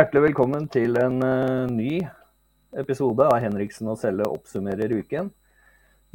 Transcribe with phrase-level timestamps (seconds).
[0.00, 1.98] Hjertelig velkommen til en uh, ny
[2.80, 5.26] episode av Henriksen og Selle oppsummerer uken.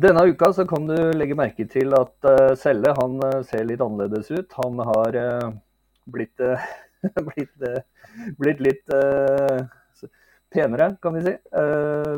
[0.02, 3.84] Denne uka så kan du legge merke til at uh, Selle han uh, ser litt
[3.86, 4.56] annerledes ut.
[4.58, 5.18] Han har
[6.10, 6.42] blitt,
[7.28, 7.68] blitt,
[8.42, 8.96] blitt, litt
[10.56, 11.36] penere, kan vi si.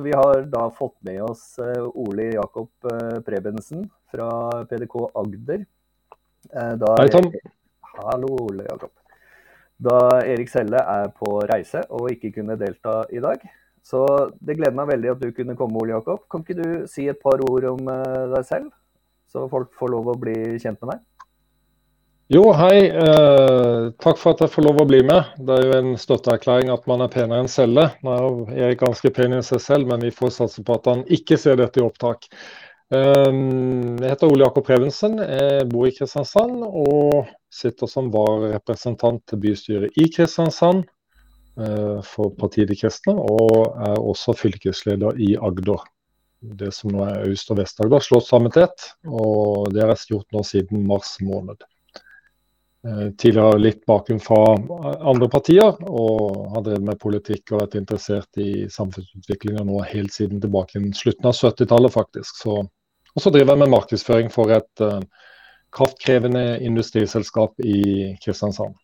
[0.06, 1.58] vi har da fått med oss
[1.90, 2.88] Ole Jakob
[3.28, 4.30] Prebensen fra
[4.72, 5.68] PDK Agder.
[6.48, 7.28] Hei, Tom.
[7.98, 8.94] Hallo, Ole Jakob
[9.78, 13.44] da Erik Selle er på reise og ikke kunne delta i dag.
[13.88, 14.04] Så
[14.44, 16.26] det gleder meg veldig at du kunne komme, Ole Jakob.
[16.32, 18.72] Kan ikke du si et par ord om eh, deg selv,
[19.32, 21.06] så folk får lov å bli kjent med deg?
[22.28, 22.90] Jo, hei.
[22.92, 25.30] Eh, takk for at jeg får lov å bli med.
[25.40, 27.86] Det er jo en støtteerklæring at man er penere enn Selle.
[28.04, 31.06] Nå er Erik ganske pen i seg selv, men vi får satse på at han
[31.08, 32.28] ikke ser dette i opptak.
[32.88, 33.32] Eh,
[34.00, 36.64] jeg heter Ole Jakob Prevensen, jeg bor i Kristiansand.
[36.64, 40.86] og Sitter som vararepresentant til bystyret i Kristiansand
[41.60, 45.84] eh, for partiet De kristne, og er også fylkesleder i Agder.
[46.38, 48.92] Det som nå er Øst- og Vest-Agder slått sammen til ett.
[49.04, 51.66] Og det har jeg gjort nå siden mars måned.
[52.88, 54.54] Eh, tidligere litt bakgrunn fra
[55.02, 60.40] andre partier, og har drevet med politikk og vært interessert i samfunnsutviklinga nå helt siden
[60.40, 62.38] tilbake i slutten av 70-tallet, faktisk.
[62.46, 62.62] Så,
[63.18, 65.00] og så driver jeg med markedsføring for et uh,
[65.74, 68.76] kraftkrevende industriselskap i Kristiansand.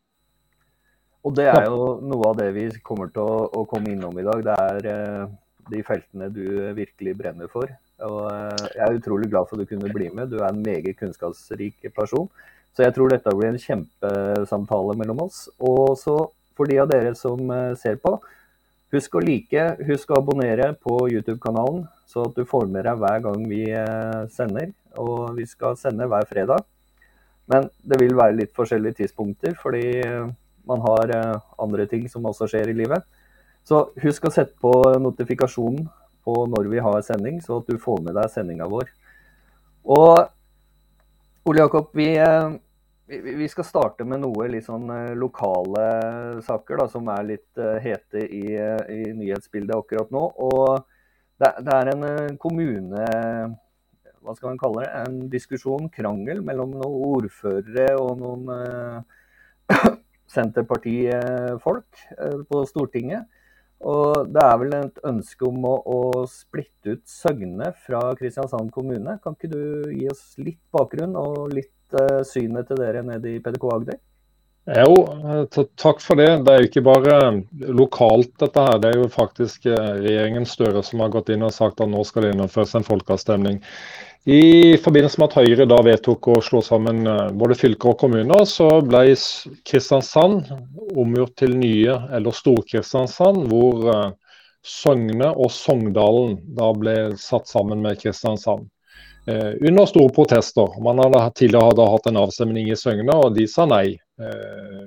[1.24, 4.26] Og Det er jo noe av det vi kommer til å, å komme innom i
[4.26, 4.42] dag.
[4.48, 5.36] Det er uh,
[5.70, 7.70] de feltene du virkelig brenner for.
[8.02, 10.34] Og uh, Jeg er utrolig glad for at du kunne bli med.
[10.34, 12.26] Du er en meget kunnskapsrik person.
[12.74, 15.46] Så jeg tror dette blir en kjempesamtale mellom oss.
[15.62, 16.18] Og så
[16.58, 18.18] for de av dere som ser på,
[18.94, 23.24] husk å like, husk å abonnere på YouTube-kanalen, så at du får med deg hver
[23.26, 24.70] gang vi eh, sender.
[25.02, 26.62] Og vi skal sende hver fredag.
[27.50, 30.28] Men det vil være litt forskjellige tidspunkter, fordi eh,
[30.70, 33.02] man har eh, andre ting som også skjer i livet.
[33.66, 35.88] Så husk å sette på notifikasjonen
[36.24, 38.92] på når vi har sending, så at du får med deg sendinga vår.
[39.84, 40.14] Og
[41.50, 42.14] Ole Jakob, vi,
[43.22, 44.88] vi, skal starte med noe litt sånn
[45.20, 45.86] lokale
[46.46, 50.24] saker da, som er litt hete i, i nyhetsbildet akkurat nå.
[50.48, 50.80] Og
[51.42, 53.08] det, det er en kommune
[54.24, 59.00] hva skal man kalle det, en diskusjon, krangel, mellom noen ordførere og noen uh,
[60.34, 62.04] Senterpartifolk
[62.50, 63.28] på Stortinget.
[63.84, 69.18] Og det er vel et ønske om å, å, splitte ut Søgne fra Kristiansand kommune.
[69.24, 73.42] Kan ikke du gi oss litt bakgrunn og litt uh, synet til dere nede i
[73.44, 74.02] PDK Agder?
[74.64, 74.96] Jo,
[75.76, 76.30] takk for det.
[76.46, 77.16] Det er jo ikke bare
[77.76, 78.78] lokalt dette her.
[78.80, 82.24] Det er jo faktisk regjeringen Støre som har gått inn og sagt at nå skal
[82.24, 83.60] det gjennomføres en folkeavstemning.
[84.24, 88.46] I forbindelse med at Høyre da vedtok å slå sammen eh, både fylker og kommuner,
[88.48, 89.18] så ble
[89.68, 90.48] Kristiansand
[90.96, 98.00] omgjort til nye, eller Stor-Kristiansand, hvor eh, Søgne og Sogndalen da ble satt sammen med
[98.00, 98.70] Kristiansand.
[99.26, 100.80] Eh, under store protester.
[100.84, 104.00] Man hadde tidligere hadde hatt en avstemning i Søgne, og de sa nei.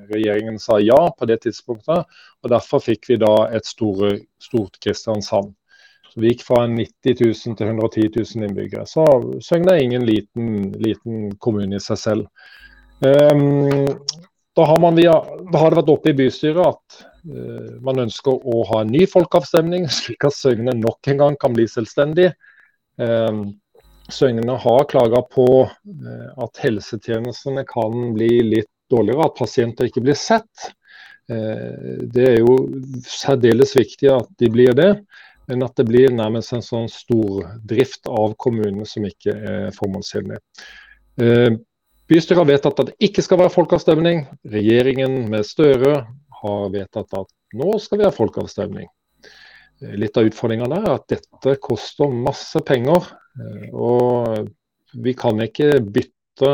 [0.07, 2.07] regjeringen sa ja på det tidspunktet,
[2.45, 5.51] og derfor fikk vi da et store, stort Kristiansand.
[6.17, 8.87] Vi gikk fra 90 000 til 110 000 innbyggere.
[8.89, 9.05] Så
[9.45, 12.47] Søgne er ingen liten, liten, kommune i seg selv.
[13.05, 13.85] Um,
[14.57, 15.19] da, har man da,
[15.61, 19.85] har det vært oppe i bystyret at uh, man ønsker å ha en ny folkeavstemning,
[19.99, 22.31] slik at Søgne nok en gang kan bli selvstendig.
[22.97, 23.51] Um,
[24.13, 30.19] Søgne har klaga på uh, at helsetjenestene kan bli litt dårligere, at pasienter ikke blir
[30.19, 30.69] sett.
[31.31, 32.59] Uh, det er jo
[33.07, 34.93] særdeles viktig at de blir det
[35.47, 40.41] men at det blir nærmest en sånn stordrift av kommunene som ikke er formålstjenlig.
[41.23, 41.55] Eh,
[42.11, 44.25] bystyret har vedtatt at det ikke skal være folkeavstemning.
[44.51, 46.01] Regjeringen med Støre
[46.43, 48.91] har vedtatt at nå skal vi ha folkeavstemning.
[49.83, 53.11] Eh, litt av utfordringa er at dette koster masse penger.
[53.41, 54.51] Eh, og
[54.97, 56.53] vi kan ikke bytte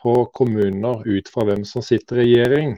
[0.00, 2.70] på kommuner ut fra hvem som sitter i regjering.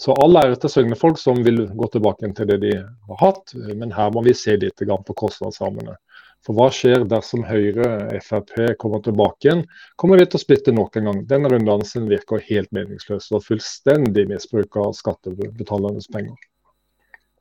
[0.00, 3.92] Så all ære til Søgne-folk som vil gå tilbake til det de har hatt, men
[3.92, 5.98] her må vi se litt på kostnadsrammene.
[6.46, 9.64] For hva skjer dersom Høyre Frp kommer tilbake igjen?
[10.00, 11.24] Kommer vi til å splitte nok en gang?
[11.30, 16.38] Denne runddansen virker helt meningsløs og fullstendig misbruk av skattebetalernes penger.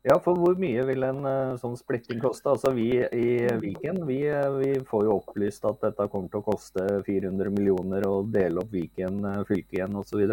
[0.07, 2.53] Ja, for hvor mye vil en uh, sånn splitting koste?
[2.53, 6.47] Altså Vi i Viken vi, uh, vi, får jo opplyst at dette kommer til å
[6.47, 10.23] koste 400 millioner å dele opp Viken uh, fylke igjen osv.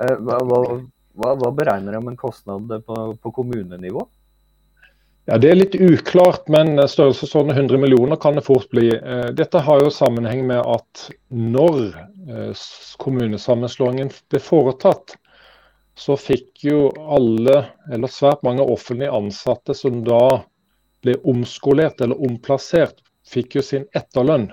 [0.00, 4.06] Eh, hva, hva, hva beregner de om en kostnad på, på, kommunenivå?
[5.28, 8.88] Ja, Det er litt uklart, men størrelsesorden 100 millioner kan det fort bli.
[8.96, 12.64] Eh, dette har jo sammenheng med at når eh,
[13.02, 15.16] kommunesammenslåingen ble foretatt,
[15.98, 17.58] så fikk jo alle,
[17.92, 20.42] eller svært mange offentlige ansatte som da
[21.02, 24.48] ble omskolert eller omplassert, fikk jo sin etterlønn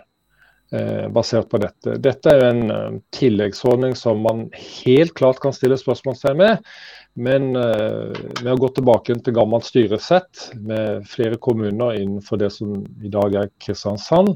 [0.76, 1.98] eh, basert på dette.
[2.02, 4.48] Dette er jo en uh, tilleggsordning som man
[4.84, 6.72] helt klart kan stille spørsmålstegn med.
[7.20, 8.14] Men uh,
[8.44, 13.38] med å gå tilbake til gammelt styresett med flere kommuner innenfor det som i dag
[13.38, 14.36] er Kristiansand,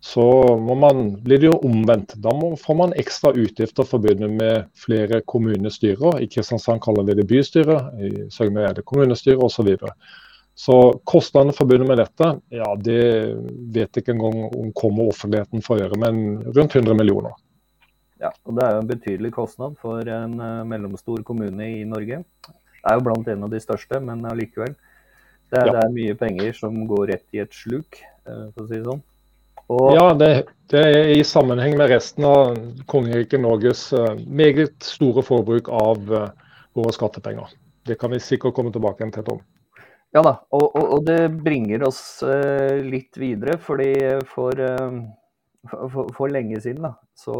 [0.00, 2.14] så man, blir det jo omvendt.
[2.24, 6.22] Da må, får man ekstra utgifter forbundet med flere kommunestyrer.
[6.24, 9.58] I Kristiansand kaller vi det bystyre, i Søgne er det kommunestyre osv.
[9.60, 9.92] Så, videre.
[10.60, 13.02] Så kostnadene forbundet med dette, ja, det
[13.76, 16.18] vet ikke engang om kommer offentligheten for å gjøre, men
[16.48, 17.36] rundt 100 millioner.
[18.20, 22.22] Ja, og Det er jo en betydelig kostnad for en uh, mellomstor kommune i Norge.
[22.44, 24.74] Det er jo blant en av de største, men allikevel.
[25.50, 25.72] Det, ja.
[25.72, 28.84] det, er mye penger som går rett i et sluk, uh, for å si det
[28.88, 29.04] sånn.
[29.70, 29.92] Og...
[29.94, 30.30] Ja, det,
[30.72, 32.56] det, er i sammenheng med resten av
[32.90, 37.52] kongeriket Norges uh, meget store forbruk av våre skattepenger.
[37.86, 39.40] Det kan vi sikkert komme tilbake til, Tom.
[40.10, 43.60] Ja da, og, og, og, det bringer oss uh, litt videre.
[43.62, 43.92] fordi
[44.26, 44.58] for,
[45.70, 47.36] for, for, lenge siden da, så,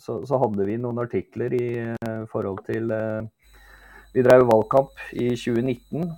[0.00, 1.68] så, så, hadde vi noen artikler i
[2.32, 2.88] forhold til
[4.14, 6.08] Vi drev valgkamp i 2019,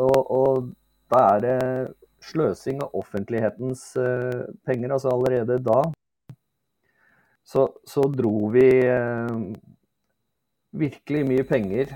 [0.00, 0.68] og, og
[1.12, 1.56] da er det
[2.26, 3.88] sløsing av offentlighetens
[4.66, 4.92] penger.
[4.96, 5.80] Altså allerede da
[7.46, 8.66] så, så dro vi
[10.76, 11.94] virkelig mye penger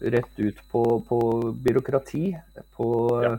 [0.00, 1.20] rett ut på, på
[1.64, 2.38] byråkrati,
[2.76, 2.88] på
[3.24, 3.36] ja.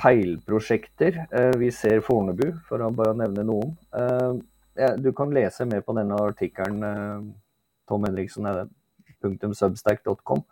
[0.00, 1.26] feilprosjekter.
[1.32, 3.74] Eh, vi ser Fornebu, for å bare nevne noen.
[3.96, 7.22] Eh, du kan lese mer på denne artikkelen eh,
[7.88, 8.46] Tom Henriksen
[9.18, 10.44] .substack.com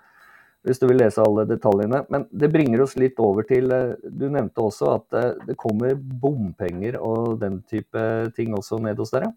[0.67, 2.03] hvis du vil lese alle detaljene.
[2.13, 3.71] Men det bringer oss litt over til
[4.03, 9.31] Du nevnte også at det kommer bompenger og den type ting også ned hos dere?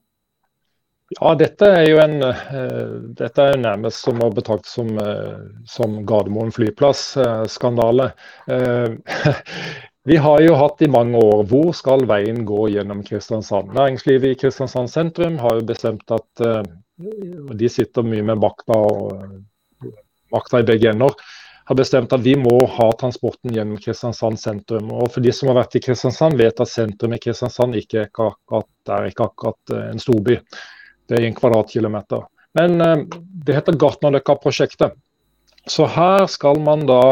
[1.15, 4.91] Ja, dette er jo en, uh, dette er nærmest som å betrakte som,
[5.65, 8.11] som Gardermoen flyplass-skandale.
[10.09, 13.73] Vi har jo hatt i mange år hvor skal veien gå gjennom Kristiansand.
[13.77, 16.45] Næringslivet i Kristiansand sentrum har jo bestemt at
[17.59, 19.41] de sitter mye med makta, og,
[20.33, 21.15] makta i begge ender
[21.69, 24.87] har bestemt at vi må ha transporten gjennom Kristiansand sentrum.
[24.89, 28.07] Og for de som har vært i Kristiansand, vet at sentrum i Kristiansand ikke er
[28.09, 30.39] akkurat, er ikke akkurat en storby.
[31.05, 32.23] Det er en kvadratkilometer.
[32.57, 33.03] Men eh,
[33.45, 34.97] det heter Gartnerløkka-prosjektet.
[35.69, 37.03] Så her skal man da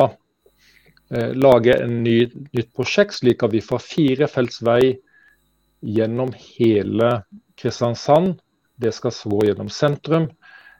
[1.13, 2.18] eh, lage en ny,
[2.58, 4.96] nytt prosjekt, slik at vi får firefelts vei
[5.86, 7.20] gjennom hele
[7.62, 8.40] Kristiansand.
[8.74, 10.31] Det skal svå gjennom sentrum.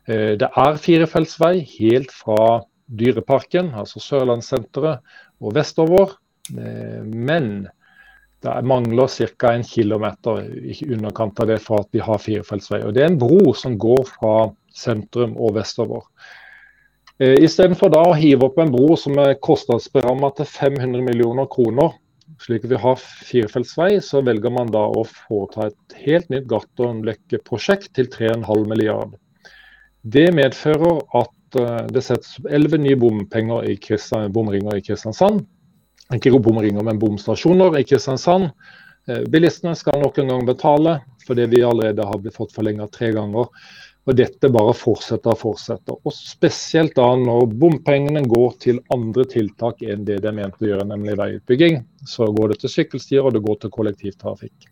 [0.08, 5.04] Eh, det er firefeltsvei helt fra Dyreparken, altså Sørlandssenteret,
[5.44, 6.16] og vestover.
[6.56, 7.68] Eh, men
[8.46, 9.54] det mangler ca.
[9.54, 12.84] en kilometer i underkant av det for at vi har firefeltsvei.
[12.86, 14.34] Og Det er en bro som går fra
[14.74, 16.06] sentrum og vestover.
[17.20, 21.98] Eh, Istedenfor da å hive opp en bro som er kostnadsberamma til 500 millioner kroner,
[22.40, 27.96] slik at vi har firefeltsvei, så velger man da å foreta et helt nytt Gartnerløkka-prosjekt
[27.98, 29.18] til 3,5 milliard.
[30.08, 35.46] Det medfører at eh, det settes 11 nye bomringer i Kristiansand
[36.16, 38.52] ikke bomringer, men bomstasjoner i Kristiansand.
[39.08, 43.50] Eh, bilistene skal nok en gang betale, fordi vi allerede har fått forlenget tre ganger.
[44.08, 45.98] Og dette bare fortsetter og fortsetter.
[46.08, 50.70] Og spesielt da når bompengene går til andre tiltak enn det de er ment å
[50.70, 51.82] gjøre, nemlig veiutbygging.
[52.08, 54.72] Så går det til sykkelstier og det går til kollektivtrafikk.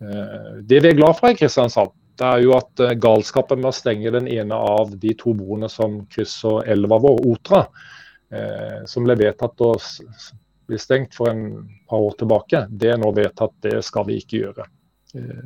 [0.00, 3.72] Eh, det vi er glad for i Kristiansand, det er jo at eh, galskapen med
[3.72, 7.66] å stenge den ene av de to broene som krysser elva vår, Otra,
[8.90, 9.68] som ble vedtatt å
[10.66, 14.40] bli stengt for en par år tilbake, det er nå vedtatt det skal vi ikke
[14.40, 14.66] gjøre.
[15.14, 15.44] Eh,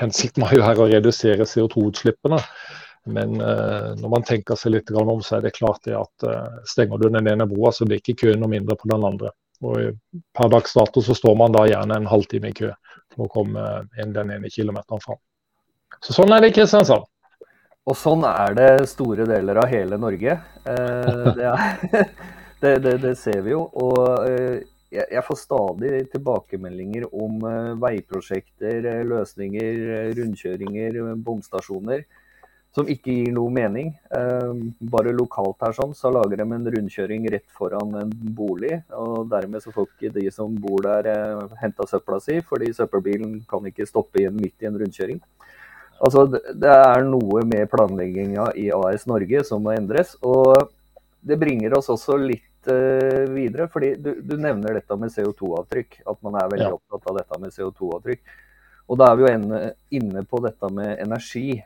[0.00, 2.40] hensikten var jo her å redusere CO2-utslippene.
[3.06, 6.62] Men eh, når man tenker seg litt om, så er det klart det at eh,
[6.66, 9.32] stenger du den ene broa, så blir ikke køen noe mindre på den andre.
[9.64, 9.94] Og
[10.36, 12.74] Per dags dato så står man da gjerne en halvtime i kø
[13.14, 13.62] for å komme
[14.02, 15.20] inn den ene kilometeren fram.
[16.04, 17.06] Så sånn er det i Kristiansand.
[17.86, 20.38] Og sånn er det store deler av hele Norge.
[20.66, 22.08] Eh, det er
[22.56, 23.66] Det, det, det, ser vi jo.
[23.84, 29.82] Og eh, jeg får stadig tilbakemeldinger om eh, veiprosjekter, løsninger,
[30.16, 32.06] rundkjøringer, bomstasjoner
[32.76, 33.94] som ikke gir noe mening.
[34.92, 38.82] Bare lokalt her sånn, så lager de en rundkjøring rett foran en bolig.
[38.92, 41.08] og Dermed så får ikke de som bor der
[41.62, 45.22] henta søpla si, fordi søppelbilen kan ikke stoppe igjen midt i en rundkjøring.
[46.00, 50.16] Altså, Det er noe med planlegginga i AS Norge som må endres.
[50.22, 50.72] og
[51.26, 53.68] det bringer oss også litt uh, videre.
[53.68, 56.02] fordi du, du, nevner dette med CO2-avtrykk.
[56.06, 56.74] At man er veldig ja.
[56.76, 58.36] opptatt av dette med CO2-avtrykk.
[58.86, 59.62] Og da er vi jo inne,
[59.98, 61.56] inne, på dette med energi.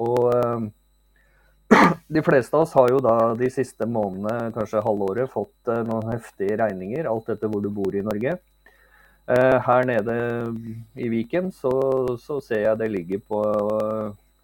[0.00, 0.64] Og uh,
[2.16, 6.14] de fleste av oss har jo da de siste månedene, kanskje halvåret, fått uh, noen
[6.14, 8.38] heftige regninger, alt etter hvor du bor i Norge.
[9.30, 10.14] Eh, her nede
[10.98, 11.70] i Viken så,
[12.18, 13.38] så ser jeg det ligger på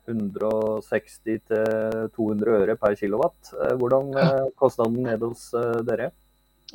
[0.09, 3.53] 160-200 øre per kilowatt.
[3.81, 5.51] Hvordan er kostnaden nede hos
[5.89, 6.11] dere?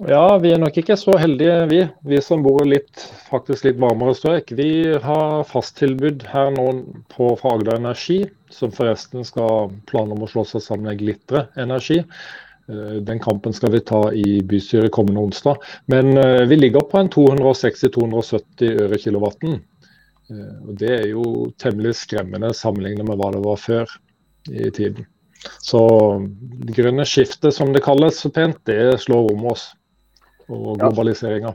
[0.02, 1.84] Ja, vi er nok ikke så heldige, vi.
[2.10, 2.98] Vi som bor litt,
[3.30, 4.50] faktisk litt varmere strøk.
[4.58, 6.66] Vi har fasttilbud her nå
[7.14, 12.00] på Fagla Energi, som forresten skal plane om å slå seg sammen med Glitre Energi.
[12.70, 15.58] Eh, den kampen skal vi ta i bystyret kommende onsdag.
[15.86, 19.60] Men eh, vi ligger på en 260-270 øre kilowatten.
[20.30, 21.26] Eh, og Det er jo
[21.60, 23.98] temmelig skremmende sammenlignet med hva det var før
[24.52, 25.08] i tiden.
[25.64, 25.80] Så
[26.64, 29.74] det grønne skiftet, som det kalles så pent, det slår om oss
[30.48, 31.52] og globaliseringa.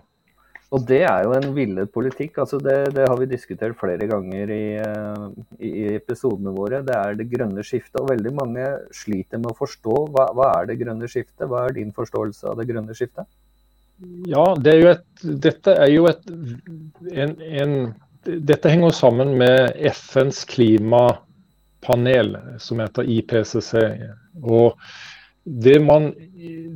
[0.69, 2.39] Og det er jo en villet politikk.
[2.43, 5.23] altså det, det, har vi diskutert flere ganger eh,
[5.59, 6.83] i, i, episodene våre.
[6.85, 7.97] Det er det grønne skiftet.
[8.03, 11.47] Og veldig mange sliter med å forstå hva, hva er det grønne skiftet.
[11.49, 13.25] Hva er din forståelse av det grønne skiftet?
[14.29, 15.07] Ja, det er et,
[15.49, 17.73] dette er jo et en, en,
[18.29, 23.73] Dette henger sammen med FNs klimapanel, som heter IPCC.
[24.45, 24.77] Og
[25.49, 26.13] det, man,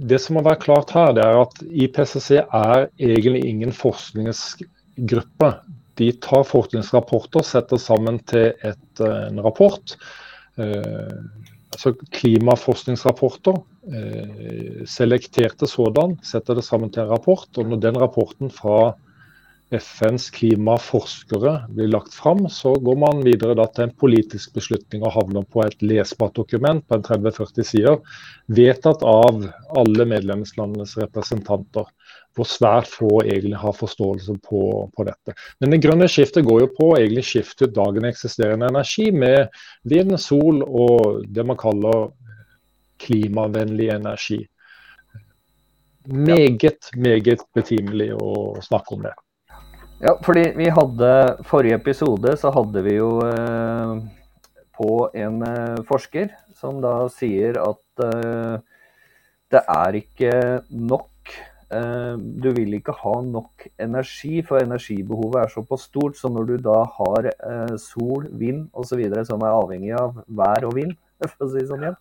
[0.09, 5.53] det, som må være klart her, det er at IPCC er egentlig ingen forskningsgruppe.
[6.01, 9.97] De tar forskningsrapporter, setter sammen til et, en rapport.
[10.57, 11.17] Eh,
[11.73, 13.61] altså klimaforskningsrapporter.
[13.93, 16.17] Eh, selekterte sådan.
[16.25, 17.49] Setter det sammen til en rapport.
[17.59, 18.95] Og når den rapporten fra
[19.73, 25.47] FNs klimaforskere blir lagt fram, så går man videre til en politisk beslutning og havner
[25.49, 27.97] på et lesbart dokument på en 30-40 sider,
[28.53, 29.47] vedtatt av
[29.81, 31.89] alle medlemslandenes representanter.
[32.37, 34.63] Hvor svært få egentlig har forståelse på,
[34.97, 35.35] på, dette.
[35.61, 39.53] Men det grønne skiftet går jo på egentlig skifte ut dagen eksisterende energi med
[39.89, 42.09] vind, sol og det man kaller
[43.03, 44.41] klimavennlig energi.
[46.09, 49.13] Meget, meget betimelig å snakke om det.
[50.03, 51.09] Ja, fordi vi hadde
[51.47, 53.93] Forrige episode så hadde vi jo eh,
[54.75, 58.57] på en eh, forsker som da sier at eh,
[59.55, 60.33] det er ikke
[60.75, 61.31] nok
[61.71, 66.19] eh, Du vil ikke ha nok energi, for energibehovet er såpass stort.
[66.19, 69.05] Så når du da har eh, sol, vind osv.
[69.29, 70.99] som er avhengig av vær og vind,
[71.37, 72.01] for å si sånn igjen,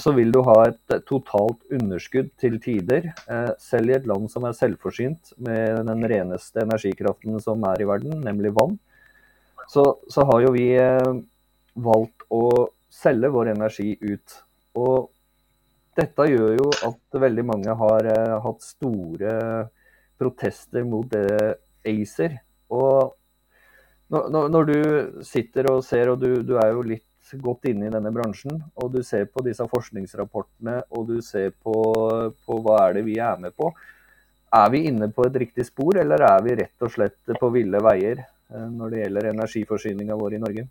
[0.00, 3.10] så vil du ha et eh, totalt underskudd til tider.
[3.28, 7.88] Eh, selv i et land som er selvforsynt med den reneste energikraften som er i
[7.88, 8.78] verden, nemlig vann,
[9.68, 10.70] så, så har jo vi
[11.78, 12.44] valgt å
[12.88, 14.38] selge vår energi ut.
[14.80, 15.10] Og
[15.98, 18.08] dette gjør jo at veldig mange har
[18.46, 19.34] hatt store
[20.18, 22.38] protester mot ACER.
[22.72, 23.12] Og
[24.08, 27.92] når, når, du sitter og ser, og du, du er jo litt godt inne i
[27.92, 31.76] denne bransjen, og du ser på disse forskningsrapportene og du ser på,
[32.32, 33.70] på hva er det vi er med på,
[34.58, 37.80] er vi inne på et riktig spor, eller er vi rett og slett på ville
[37.84, 40.68] veier eh, når det gjelder energiforsyninga vår i Norge?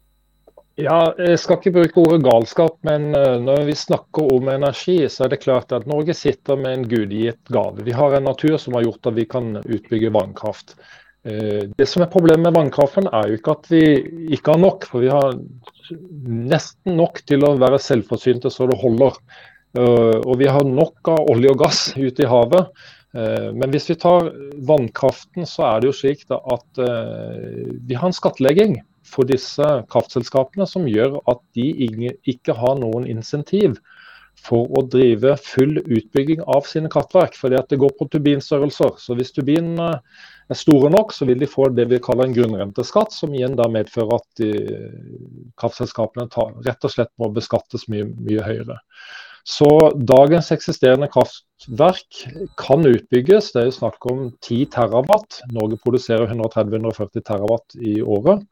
[0.77, 5.25] Ja, Jeg skal ikke bruke ordet galskap, men eh, når vi snakker om energi, så
[5.25, 7.85] er det klart at Norge sitter med en gudgitt gave.
[7.85, 10.75] Vi har en natur som har gjort at vi kan utbygge vannkraft.
[11.27, 13.83] Eh, det som er Problemet med vannkraften er jo ikke at vi
[14.37, 15.35] ikke har nok, for vi har
[15.93, 19.17] nesten nok til å være selvforsynte så det holder.
[19.77, 22.71] Eh, og vi har nok av olje og gass ute i havet.
[23.17, 24.31] Eh, men hvis vi tar
[24.69, 30.87] vannkraften, så er det jo slik at vi har en skattlegging for disse kraftselskapene som
[30.87, 31.69] gjør at de
[32.27, 33.77] ikke har noen insentiv
[34.43, 37.35] for å drive full utbygging av sine kraftverk.
[37.35, 38.97] fordi at det går på turbinstørrelser.
[39.01, 39.89] Så hvis turbinene
[40.47, 43.67] er store nok, så vil de få det vi kaller en grunnrenteskatt, som igjen da
[43.67, 44.51] medfører at de,
[45.59, 48.79] kraftselskapene tar, rett og slett må beskattes mye, mye høyere.
[49.47, 52.23] Så dagens eksisterende kraftverk
[52.59, 53.53] kan utbygges.
[53.53, 55.39] Det er jo snakk om 10 terawatt.
[55.55, 58.43] Norge produserer 130-140 terawatt i året.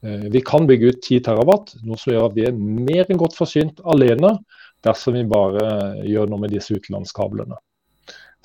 [0.00, 3.20] Eh, vi kan bygge ut 10 terawatt, noe som gjør at vi er mer enn
[3.20, 4.38] godt forsynt alene
[4.86, 5.64] dersom vi bare
[6.06, 7.58] gjør noe med disse utenlandskablene.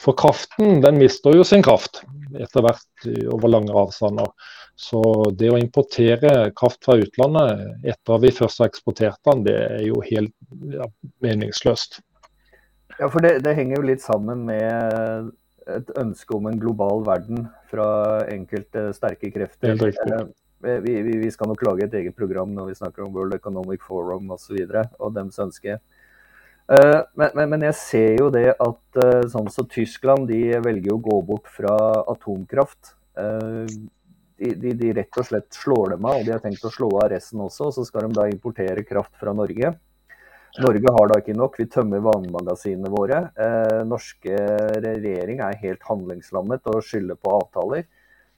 [0.02, 2.02] For kraften den mister jo sin kraft
[2.34, 4.32] etter hvert over lange avstander.
[4.76, 5.00] Så
[5.38, 9.86] det å importere kraft fra utlandet etter at vi først har eksportert den, det er
[9.86, 10.34] jo helt
[10.74, 10.88] ja,
[11.24, 12.02] meningsløst.
[12.98, 15.30] Ja, for det, det, henger jo litt sammen med
[15.70, 17.88] et ønske om en global verden fra
[18.30, 19.74] enkelte sterke krefter.
[19.74, 20.18] Helt riktig.
[20.66, 23.38] Eh, vi, vi, vi skal nok lage et eget program når vi snakker om World
[23.38, 24.34] Economic Forum osv.
[24.34, 25.78] Og, så videre, og dems ønske.
[26.72, 30.96] Eh, men, men, men, jeg ser jo det at eh, sånn som Tyskland de velger
[30.96, 31.76] å gå bort fra
[32.14, 32.94] atomkraft.
[33.20, 33.66] Eh,
[34.40, 36.90] de, de, de, rett og slett slår dem av, og de har tenkt å slå
[37.02, 37.68] av resten også.
[37.68, 39.74] og Så skal de da importere kraft fra Norge.
[40.64, 43.20] Norge har da ikke nok, vi tømmer vannmagasinene våre.
[43.90, 44.36] Norske
[44.84, 47.88] regjering er helt handlingslammet og skylder på avtaler.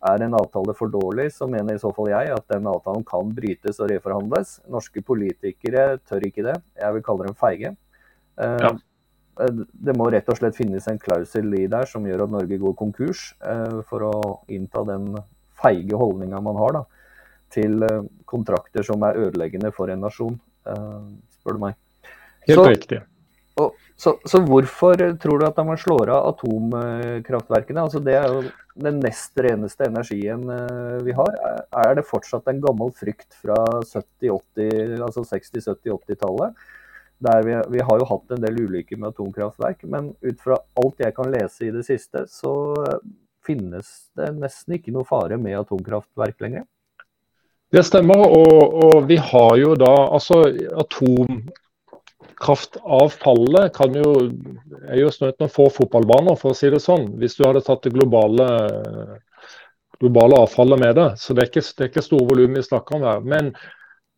[0.08, 3.34] Er en avtale for dårlig, så mener i så fall jeg at den avtalen kan
[3.36, 4.60] brytes og reforhandles.
[4.72, 6.55] Norske politikere tør ikke det.
[6.79, 7.74] Jeg vil kalle dem feige.
[8.42, 8.74] Eh, ja.
[9.42, 12.60] Eh, det må rett og slett finnes en klausul i der som gjør at Norge
[12.62, 14.13] går konkurs, eh, for å
[14.51, 15.13] innta den
[15.62, 16.84] feige holdninga man har da,
[17.56, 21.01] til eh, kontrakter som er ødeleggende for en nasjon, eh,
[21.39, 21.82] spør du meg.
[22.46, 23.01] Helt så, riktig.
[23.56, 27.86] Og, så, så, hvorfor tror du at man slår av atomkraftverkene?
[27.86, 28.42] Altså det er jo
[28.84, 31.38] den nest reneste energien eh, vi har.
[31.86, 33.56] Er det fortsatt en gammel frykt fra
[33.88, 36.65] 70-80, altså 60-70-80-tallet?
[37.24, 41.00] Der vi, vi, har jo hatt en del ulykker med atomkraftverk, men ut fra alt
[41.00, 42.52] jeg kan lese i det siste, så
[43.46, 46.64] finnes det nesten ikke noe fare med atomkraftverk lenger.
[47.74, 50.36] Det stemmer, og, og vi har jo da altså
[50.84, 54.14] atomkraftavfallet kan jo,
[54.86, 57.06] er jo snøtt noen få fotballbaner, for å si det sånn.
[57.20, 58.46] Hvis du hadde tatt det globale,
[60.00, 61.10] globale avfallet med det.
[61.20, 63.20] Så det er ikke, det er ikke store volum vi snakker om her.
[63.34, 63.46] Men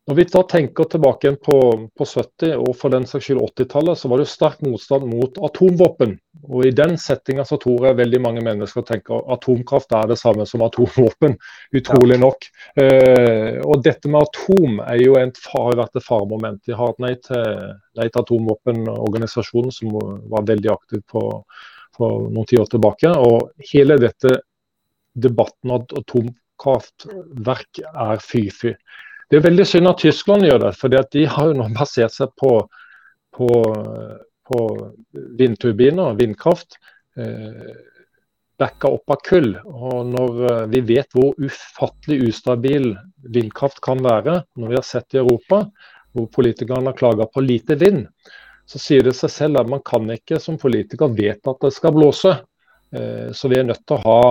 [0.07, 1.55] når vi da tenker tilbake på,
[1.97, 6.13] på 70- og for den saks skyld 80-tallet, så var det sterk motstand mot atomvåpen.
[6.47, 10.15] Og I den settinga så tror jeg veldig mange mennesker tenker at atomkraft er det
[10.21, 11.35] samme som atomvåpen.
[11.79, 12.47] Utrolig nok.
[12.79, 16.61] Eh, og dette med atom er jo en, far, vært et faremoment.
[16.63, 19.97] De har hatt nei til, nei til atomvåpenorganisasjonen, som
[20.31, 21.25] var veldig aktiv på,
[21.99, 23.11] for noen tiår tilbake.
[23.11, 24.37] Og hele dette
[25.19, 28.71] debatten om atomkraftverk er fy-fy.
[29.27, 32.31] Det er veldig synd at Tyskland gjør det, for de har jo nå basert seg
[32.39, 32.51] på,
[33.35, 33.49] på,
[34.47, 34.59] på
[35.39, 36.79] vindturbiner, vindkraft.
[37.19, 37.75] Eh,
[38.57, 39.51] backa opp av kull.
[39.65, 42.93] Og når eh, vi vet hvor ufattelig ustabil
[43.33, 45.65] vindkraft kan være, når vi har sett i Europa
[46.15, 48.05] hvor politikerne har klaga på lite vind,
[48.67, 51.93] så sier det seg selv at man kan ikke som politiker vedta at det skal
[51.95, 52.33] blåse.
[52.95, 54.21] Eh, så vi er nødt til å ha,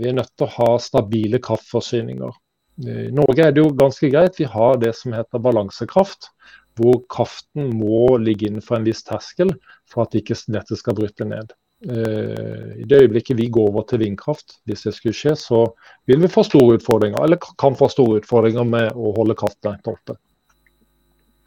[0.00, 2.32] nødt til å ha stabile kraftforsyninger.
[2.80, 4.38] I Norge er det jo ganske greit.
[4.40, 6.30] Vi har det som heter balansekraft.
[6.78, 9.50] Hvor kraften må ligge innenfor en viss terskel
[9.90, 11.52] for at ikke nettet skal bryte ned.
[11.88, 15.62] Eh, I det øyeblikket vi går over til vindkraft, hvis det skulle skje, så
[16.08, 20.16] vil vi få store utfordringer, eller kan få store utfordringer med å holde kraften oppe.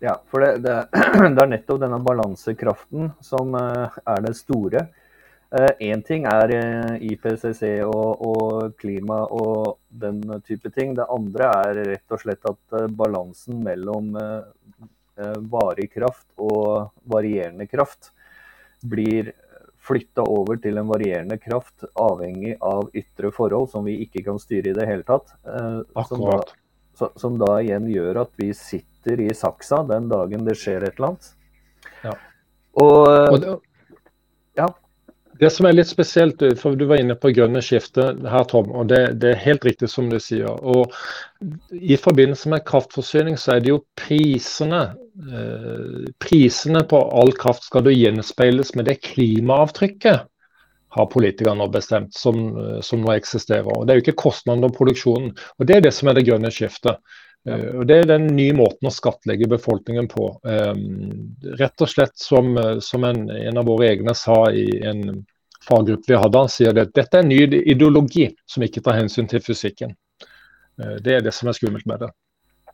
[0.04, 0.76] Ja, for det, det,
[1.36, 4.88] det, er nettopp denne balansekraften som eh, er det store.
[5.53, 10.95] Én eh, ting er eh, IPCC og, og, klima og den type ting.
[10.97, 14.17] Det andre er rett og slett at eh, balansen mellom
[15.53, 18.09] varig kraft og varierende kraft
[18.81, 19.29] blir
[19.77, 24.71] flytta over til en varierende kraft avhengig av ytre forhold som vi ikke kan styre
[24.71, 25.35] i det hele tatt.
[26.09, 26.39] Som da,
[26.97, 31.11] som da igjen gjør at vi sitter i saksa den dagen det skjer et eller
[31.11, 31.29] annet.
[32.07, 32.17] Ja.
[32.81, 33.61] Og,
[34.57, 34.71] ja.
[35.39, 38.69] Det som er litt spesielt, for du var inne på grønne skiftet her, Tom.
[38.72, 40.50] og det, det, er helt riktig som du sier.
[40.50, 40.93] og
[41.74, 44.84] I forbindelse med kraftforsyning så er det jo prisene.
[45.17, 50.30] Eh, prisene på all kraft skal jo gjenspeiles med det klimaavtrykket
[50.93, 52.39] har politikerne nå bestemt, som,
[52.86, 53.65] som, nå eksisterer.
[53.65, 55.32] Og Det er jo ikke kostnaden og produksjonen.
[55.58, 57.02] og Det er det som er det grønne skiftet.
[57.49, 60.29] Uh, og Det er den nye måten å skattlegge befolkningen på.
[60.47, 65.23] Um, rett og slett som, som en, en, av våre egne sa i en
[65.63, 69.29] faggruppe vi hadde, han sier at dette er en ny ideologi som ikke tar hensyn
[69.32, 69.93] til fysikken.
[70.75, 72.10] Det er det som er skummelt med det.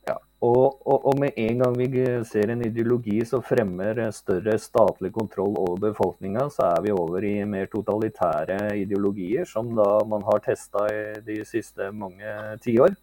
[0.08, 5.12] Ja, og, og, og, med en gang vi ser en ideologi som fremmer større statlig
[5.16, 10.42] kontroll over befolkninga, så er vi over i mer totalitære ideologier, som da man har
[10.46, 12.96] testa i de siste mange tiår.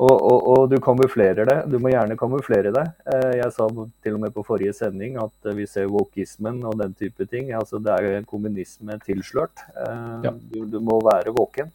[0.00, 1.56] Og, og, og, du kamuflerer det.
[1.68, 2.86] Du må gjerne kamuflere det.
[3.12, 6.94] Eh, jeg sa til og med på forrige sending at vi ser wokismen og den
[6.96, 7.50] type ting.
[7.56, 9.60] Altså det er kommunisme tilslørt.
[9.74, 10.32] Eh, ja.
[10.54, 11.68] Du, du, må være våken.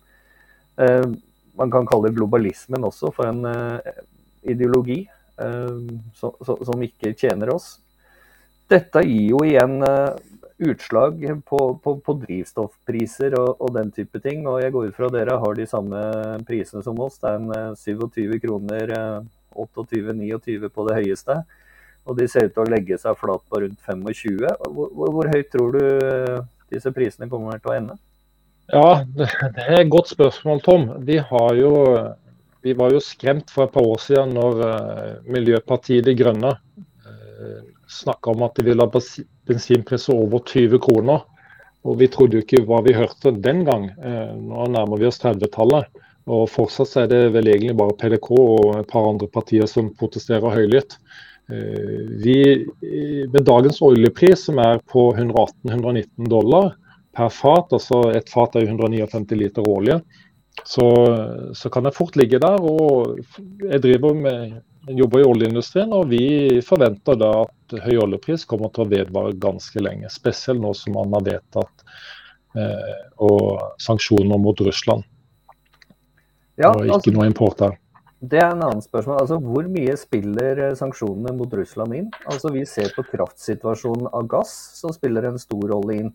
[0.81, 1.05] Eh,
[1.55, 3.45] man kan kalle globalismen også for en
[4.43, 5.05] ideologi
[6.15, 7.77] som ikke tjener oss.
[8.71, 9.77] Dette gir jo igjen
[10.57, 14.45] utslag på, på, på drivstoffpriser og, og, den type ting.
[14.47, 16.01] Og jeg går ut fra dere har de samme
[16.47, 17.19] prisene som oss.
[17.19, 18.95] Det er en 27 eh, kroner,
[19.55, 21.39] 28-29 eh, på det høyeste.
[22.05, 24.43] Og de ser ut til å legge seg flat på rundt 25.
[24.71, 27.99] Hvor, hvor, høyt tror du eh, disse prisene kommer til å ende?
[28.71, 29.29] Ja, det
[29.67, 30.87] er et godt spørsmål, Tom.
[31.05, 31.19] Vi,
[31.59, 31.73] jo,
[32.65, 34.63] vi var jo skremt for et par år siden når
[35.29, 36.55] Miljøpartiet De Grønne
[37.91, 38.89] snakka om at de ville ha
[39.47, 41.25] bensinpris over 20 kroner.
[41.85, 43.91] Og Vi trodde jo ikke hva vi hørte den gang.
[44.01, 45.91] Eh, nå nærmer vi oss 30-tallet.
[46.25, 50.55] Og fortsatt er det vel egentlig bare PDK og et par andre partier som protesterer
[50.55, 50.97] høylytt.
[51.45, 52.39] Vi,
[53.29, 56.71] med dagens oljepris, som er på 118-119 dollar
[57.15, 59.99] per fat, altså et fat er 159 liter olje,
[60.63, 60.87] så,
[61.53, 62.61] så, kan det fort ligge der.
[62.61, 63.19] og
[63.61, 68.85] Jeg driver med, jobber i oljeindustrien, og vi forventer da at høy oljepris kommer til
[68.85, 70.11] å vedvare ganske lenge.
[70.13, 71.85] Spesielt nå som man har vedtatt
[72.57, 75.07] eh, og sanksjoner mot Russland.
[76.55, 77.79] Ja, og ikke altså, noe import her.
[78.25, 79.19] Det er en annen spørsmål.
[79.23, 82.11] Altså, Hvor mye spiller eh, sanksjonene mot Russland inn?
[82.25, 86.13] Altså, Vi ser på kraftsituasjonen av gass, som spiller en stor rolle inn.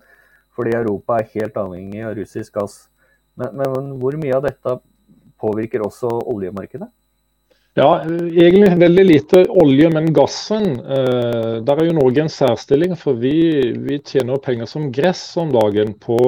[0.57, 2.81] Fordi Europa er helt avhengig av russisk gass.
[3.39, 4.81] Men, men hvor mye av dette
[5.41, 6.89] påvirker også oljemarkedet?
[7.79, 10.73] Ja, egentlig veldig lite olje, men gassen.
[10.81, 12.97] Eh, der er jo Norge en særstilling.
[12.99, 13.35] For vi,
[13.79, 16.19] vi tjener penger som gress om dagen på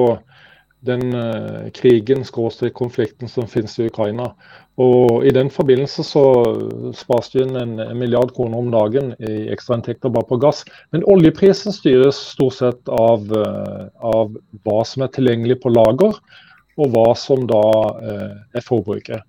[0.83, 2.25] den uh, krigen,
[2.75, 4.33] konflikten som finnes i Ukraina.
[4.75, 6.23] Og I den forbindelse så
[6.91, 10.65] spares det inn en, en milliard kroner om dagen i ekstrainntekter bare på gass.
[10.91, 14.35] Men oljeprisen styres stort sett av, uh, av,
[14.67, 16.19] hva som er tilgjengelig på lager,
[16.75, 17.63] og hva som da
[18.57, 19.21] er forbruket.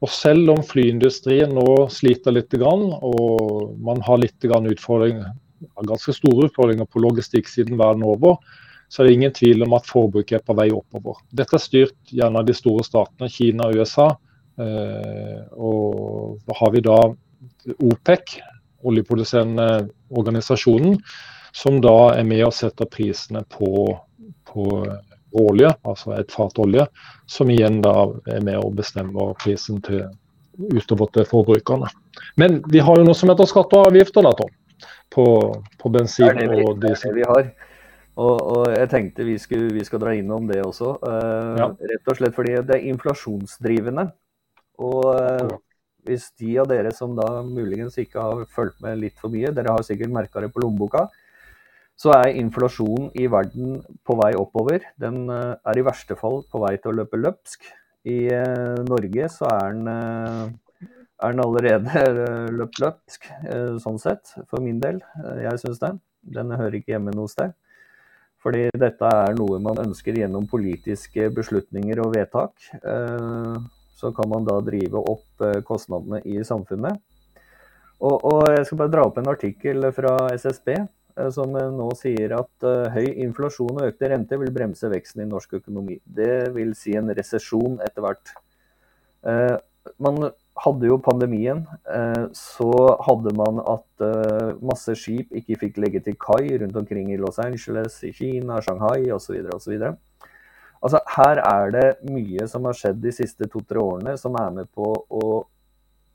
[0.00, 5.34] Og Selv om flyindustrien nå sliter litt, og man har litt utfordringer,
[5.84, 8.38] ganske store utfordringer på logistikksiden verden over,
[8.88, 11.20] så er det ingen tvil om at forbruket er på vei oppover.
[11.30, 14.08] Dette er styrt gjerne av de store statene, Kina og USA.
[14.58, 16.96] Eh, og da har vi da
[17.76, 18.40] OPEC,
[18.82, 19.68] oljeproduserende
[20.16, 20.96] organisasjonen,
[21.52, 23.84] som da er med og setter prisene på,
[24.48, 24.66] på
[25.36, 26.86] olje, altså et fat olje,
[27.30, 27.94] som igjen da
[28.30, 30.04] er med og bestemmer prisen til,
[30.74, 31.90] utover til forbrukerne.
[32.40, 34.52] Men vi har jo noe som heter skatter og avgifter, da, Tom.
[35.10, 35.26] På,
[35.80, 37.10] på bensin og diesel.
[37.10, 37.50] Det vi har.
[38.20, 40.92] Og, og, jeg tenkte vi, skulle, vi skal dra innom det også.
[41.02, 41.68] Uh, ja.
[41.92, 44.06] Rett og slett fordi det er inflasjonsdrivende.
[44.80, 45.56] Og uh,
[46.08, 49.74] hvis de av dere som da muligens ikke har fulgt med litt for mye, dere
[49.76, 51.06] har sikkert merka det på lommeboka,
[52.00, 54.86] så er inflasjonen i verden på vei oppover.
[55.00, 57.68] Den uh, er i verste fall på vei til å løpe løpsk.
[58.08, 58.32] I
[58.88, 59.88] Norge så er den,
[61.20, 62.04] er den allerede
[62.62, 63.26] løpt løpsk,
[63.84, 65.02] sånn sett, for min del.
[65.44, 65.90] Jeg syns det.
[66.24, 67.52] Den hører ikke hjemme noe sted.
[68.40, 72.54] Fordi dette er noe man ønsker gjennom politiske beslutninger og vedtak.
[72.80, 73.56] Eh,
[74.00, 77.02] så kan man da drive opp eh, kostnadene i samfunnet.
[78.00, 80.88] Og, og jeg skal bare dra opp en artikkel fra SSB eh,
[81.34, 85.98] som nå sier at høy inflasjon og økte renter vil bremse veksten i norsk økonomi.
[86.04, 88.34] Det vil si en resesjon etter hvert.
[90.02, 92.72] Man hadde jo pandemien, eh, så
[93.06, 97.40] hadde man at eh, masse skip ikke fikk legge til kai rundt omkring i Los
[97.40, 99.38] Angeles, i Kina, Shanghai osv.
[99.54, 99.78] osv.
[100.80, 104.70] Altså, her er det mye som har skjedd de siste to-tre årene som er med
[104.76, 105.24] på å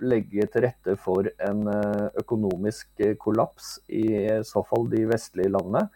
[0.03, 4.07] legge til rette for en eh, økonomisk kollaps i
[4.47, 5.87] så fall de vestlige landene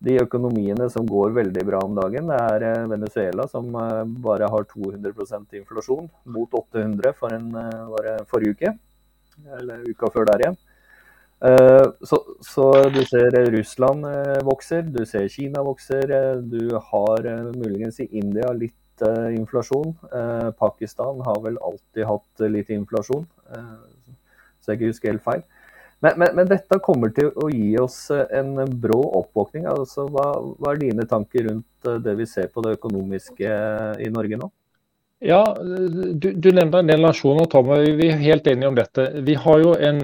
[0.00, 4.48] de økonomiene som går veldig bra om dagen, det er eh, Venezuela som eh, bare
[4.48, 8.74] har 200% inflasjon, mot 800 for en, eh, forrige uke.
[9.58, 10.60] Eller uka før der igjen.
[12.04, 14.04] Så, så, du ser Russland
[14.44, 16.10] vokser, du ser Kina vokser.
[16.44, 18.76] Du har muligens i India litt
[19.34, 19.94] inflasjon.
[20.58, 25.44] Pakistan har vel alltid hatt litt inflasjon, så jeg ikke husker helt feil.
[26.00, 29.66] Men, men, men, dette kommer til å gi oss eh, en brå oppvåkning.
[29.68, 34.00] Altså, hva, hva, er dine tanker rundt eh, det vi ser på det økonomiske eh,
[34.06, 34.48] i Norge nå?
[35.20, 35.56] Ja,
[36.14, 39.04] Du, du nevnte en del nasjoner, Tom, og vi er helt enige om dette.
[39.26, 39.98] Vi, en,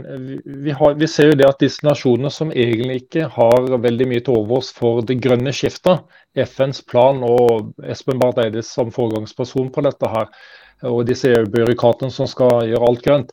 [0.44, 4.24] vi, har, vi, ser jo det at disse nasjonene som egentlig ikke har veldig mye
[4.26, 6.04] til overs for det grønne skiftet,
[6.36, 10.28] FNs plan og Espen Barth Eide som foregangsperson på dette her,
[10.84, 13.32] og disse EU-byråkratene som skal gjøre alt grønt.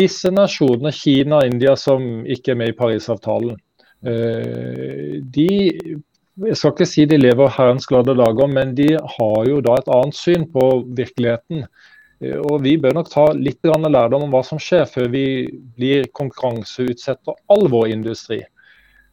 [0.00, 3.60] Disse nasjonene, Kina og India, som ikke er med i Parisavtalen,
[4.08, 6.00] eh, de
[6.42, 9.90] jeg skal ikke si de lever herrens glade dager, men de har jo da et
[9.94, 10.64] annet syn på
[10.96, 11.66] virkeligheten.
[12.20, 15.26] Eh, og Vi bør nok ta litt lærdom om hva som skjer, før vi
[15.76, 18.42] blir konkurranseutsetter all vår industri.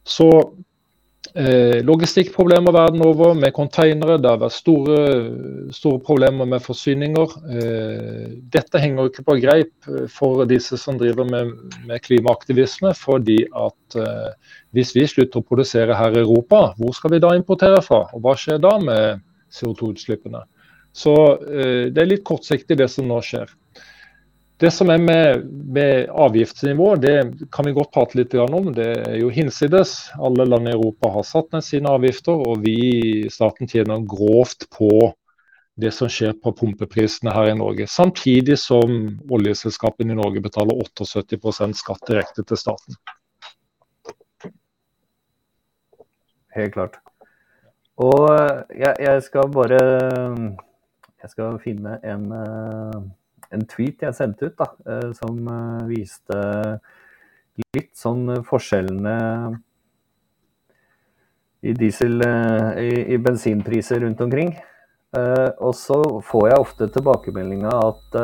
[0.04, 0.28] Så
[1.88, 4.18] logistikkproblemer verden over med containere.
[4.20, 4.98] Det har vært store,
[5.72, 7.36] store problemer med forsyninger.
[7.56, 11.54] Eh, dette henger ikke på greip for disse som driver med,
[11.88, 12.92] med klimaaktivisme.
[12.94, 17.32] fordi at eh, hvis vi slutter å produsere her i Europa, hvor skal vi da
[17.36, 18.04] importere fra?
[18.12, 20.44] Og hva skjer da med CO2-utslippene?
[20.92, 21.16] Så
[21.48, 23.48] eh, det er litt kortsiktig det som nå skjer.
[24.60, 27.16] Det som er med, med, avgiftsnivå, det
[27.52, 28.68] kan vi godt prate litt om.
[28.74, 30.12] Det er jo hinsides.
[30.22, 34.92] Alle land i Europa har satt ned sine avgifter, og vi staten tjener grovt på
[35.74, 37.88] det som skjer på pumpeprisene her i Norge.
[37.90, 38.92] Samtidig som
[39.32, 42.98] oljeselskapene i Norge betaler 78% skatt direkte til staten.
[46.52, 47.00] Helt klart.
[47.96, 48.28] Og
[48.76, 49.80] jeg, jeg skal bare
[51.22, 52.24] Jeg skal finne en,
[53.52, 54.68] en tweet jeg sendte ut, da,
[55.16, 55.38] som
[55.88, 56.38] viste
[57.76, 59.16] litt sånn forskjellene
[61.62, 62.24] i, diesel,
[62.80, 64.54] i, i bensinpriser rundt omkring.
[65.12, 68.16] Og så får jeg ofte tilbakemeldinga at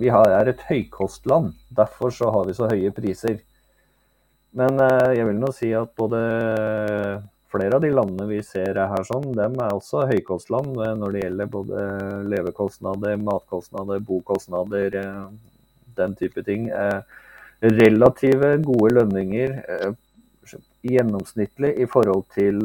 [0.00, 1.52] vi er et høykostland.
[1.76, 3.42] Derfor så har vi så høye priser.
[4.56, 4.80] Men
[5.14, 6.22] jeg vil nå si at både
[7.50, 11.24] flere av de landene vi ser er her sånn, dem er også høykostland når det
[11.24, 11.86] gjelder både
[12.30, 15.00] levekostnader, matkostnader, bokostnader,
[15.98, 16.70] den type ting.
[17.60, 19.50] relative gode lønninger
[20.80, 22.62] gjennomsnittlig i forhold til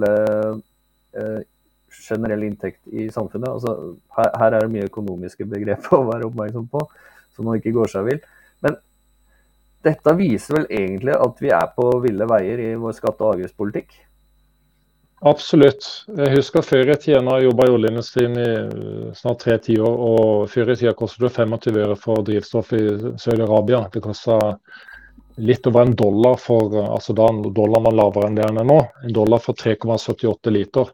[1.95, 3.49] generell inntekt i samfunnet.
[3.49, 6.83] Altså, her, er det mye økonomiske begreper å være oppmerksom på,
[7.35, 8.23] så man ikke går seg vill.
[8.63, 8.79] Men
[9.85, 14.04] dette viser vel egentlig at vi er på ville veier i vår skatte- og avgiftspolitikk?
[15.25, 15.85] Absolutt.
[16.13, 20.75] Jeg husker før jeg jobba i oljeindustrien i eh, snart tre tiår, og før i
[20.77, 22.83] tida kostet det 25 øre for drivstoff i
[23.17, 23.87] Saudi-Arabia.
[23.93, 24.37] Det kosta
[25.41, 28.77] litt over en dollar for altså da dollaren var lavere enn det den er nå.
[29.03, 30.93] En dollar for 3,78 liter.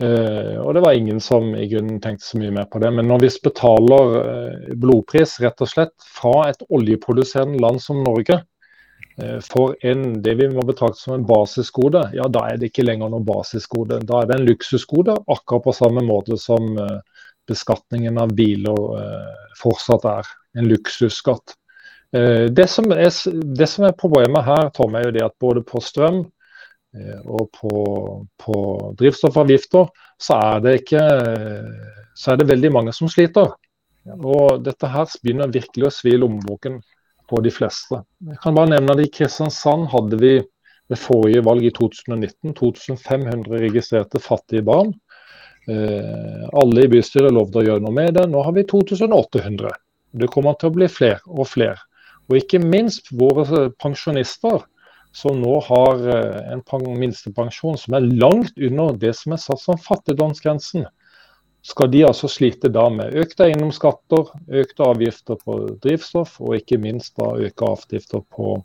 [0.00, 2.92] Uh, og det var ingen som i grunnen tenkte så mye mer på det.
[2.96, 8.38] Men når vi betaler uh, blodpris rett og slett fra et oljeproduserende land som Norge
[9.44, 13.12] for en, det vi må betrakte som en basisgode, ja da er det ikke lenger
[13.12, 14.00] noe basisgode.
[14.08, 16.72] Da er det en luksusgode, akkurat på samme måte som
[17.50, 18.82] beskatningen av biler
[19.60, 20.34] fortsatt er.
[20.58, 21.56] En luksusskatt.
[22.10, 23.10] Det som, er,
[23.58, 26.24] det som er problemet her, Tom, er jo det at både på strøm
[26.96, 27.72] Eh, og på,
[28.42, 28.54] på,
[28.98, 31.02] drivstoffavgifter, så er det ikke
[32.18, 33.52] så er det veldig mange som sliter.
[34.10, 36.80] Og dette her begynner virkelig å svi lommeboken
[37.30, 38.02] på de fleste.
[38.26, 40.34] Jeg kan bare nevne at I Kristiansand hadde vi
[40.90, 44.90] ved forrige valg i 2019 2500 registrerte fattige barn.
[45.70, 48.26] Eh, alle i bystyret lovde å gjøre noe med det.
[48.30, 49.70] Nå har vi 2800.
[50.20, 51.78] Det kommer til å bli flere og flere.
[52.30, 54.64] Og ikke minst våre pensjonister
[55.16, 56.62] som nå har eh, en
[56.98, 60.86] minstepensjon som er langt under det som er satt som fattigdomsgrensen,
[61.62, 64.30] skal de altså slite da med økte eiendomsskatter,
[64.62, 68.56] økte avgifter på drivstoff og ikke minst da økte avgifter på,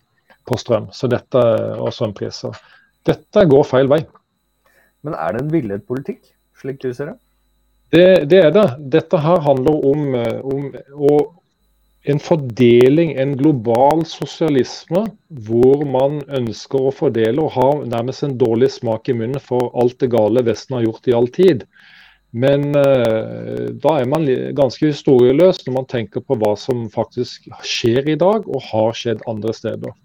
[0.48, 1.44] på strøm så dette,
[1.76, 2.56] og strømpriser.
[3.06, 4.02] Dette går feil vei.
[5.06, 6.24] Men er det en villet politikk,
[6.58, 7.18] slik du ser det?
[7.94, 8.70] Det, det er det.
[8.96, 10.72] Dette her handler om, eh, om
[12.06, 15.06] en fordeling, en global sosialisme,
[15.48, 19.98] hvor man ønsker å fordele og har nærmest en dårlig smak i munnen for alt
[20.02, 21.66] det gale Vesten har gjort i all tid.
[22.36, 24.26] Men eh, da er man
[24.58, 29.24] ganske historieløs når man tenker på hva som faktisk skjer i dag, og har skjedd
[29.32, 29.96] andre steder.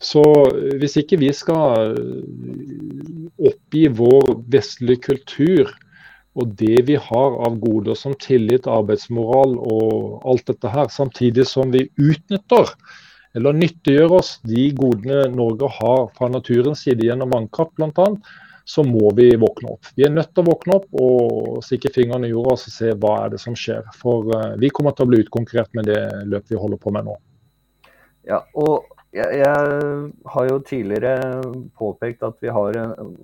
[0.00, 5.74] Så eh, hvis ikke vi skal eh, oppgi vår vestlige kultur,
[6.38, 11.74] og det vi har av goder som tillit, arbeidsmoral og alt dette her, samtidig som
[11.74, 12.70] vi utnytter
[13.36, 18.08] eller nyttiggjør oss de godene Norge har fra naturens side gjennom vannkraft bl.a.,
[18.70, 19.88] så må vi våkne opp.
[19.98, 23.16] Vi er nødt til å våkne opp og stikke fingrene i jorda og se hva
[23.24, 23.82] er det som skjer.
[23.98, 25.98] For uh, vi kommer til å bli utkonkurrert med det
[26.30, 27.16] løpet vi holder på med nå.
[28.30, 31.40] Ja, og jeg, har jo tidligere
[31.80, 32.76] påpekt at vi har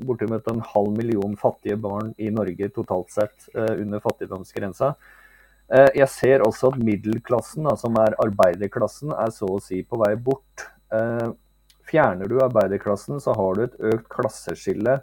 [0.09, 4.97] bortimot en halv million fattige barn i Norge totalt sett uh, under fattigdomsgrensa.
[5.71, 10.17] Uh, jeg ser også at middelklassen, som er arbeiderklassen, er så å si på vei
[10.19, 10.67] bort.
[11.87, 14.97] Fjerner du arbeiderklassen, så har du et økt klasseskille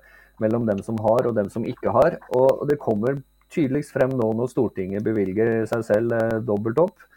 [0.44, 2.20] mellom dem som har og dem som ikke har.
[2.36, 3.22] Og det kommer
[3.54, 7.10] tydeligst frem nå når Stortinget bevilger seg selv dobbelt opp.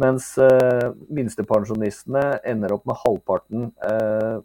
[0.00, 3.68] Mens uh, minstepensjonistene ender opp med halvparten.
[3.78, 4.42] Uh,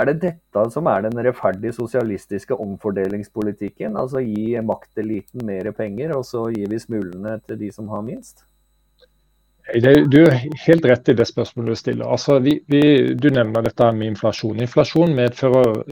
[0.00, 3.98] er det dette som er den rettferdige sosialistiske omfordelingspolitikken?
[4.00, 8.46] Altså gi makteliten mer penger, og så gir vi smulene til de som har minst?
[9.70, 12.06] Du er helt rett i det spørsmålet du stiller.
[12.10, 12.80] Altså, vi, vi,
[13.14, 14.62] du nevner dette med inflasjon.
[14.64, 15.84] Inflasjon medfører,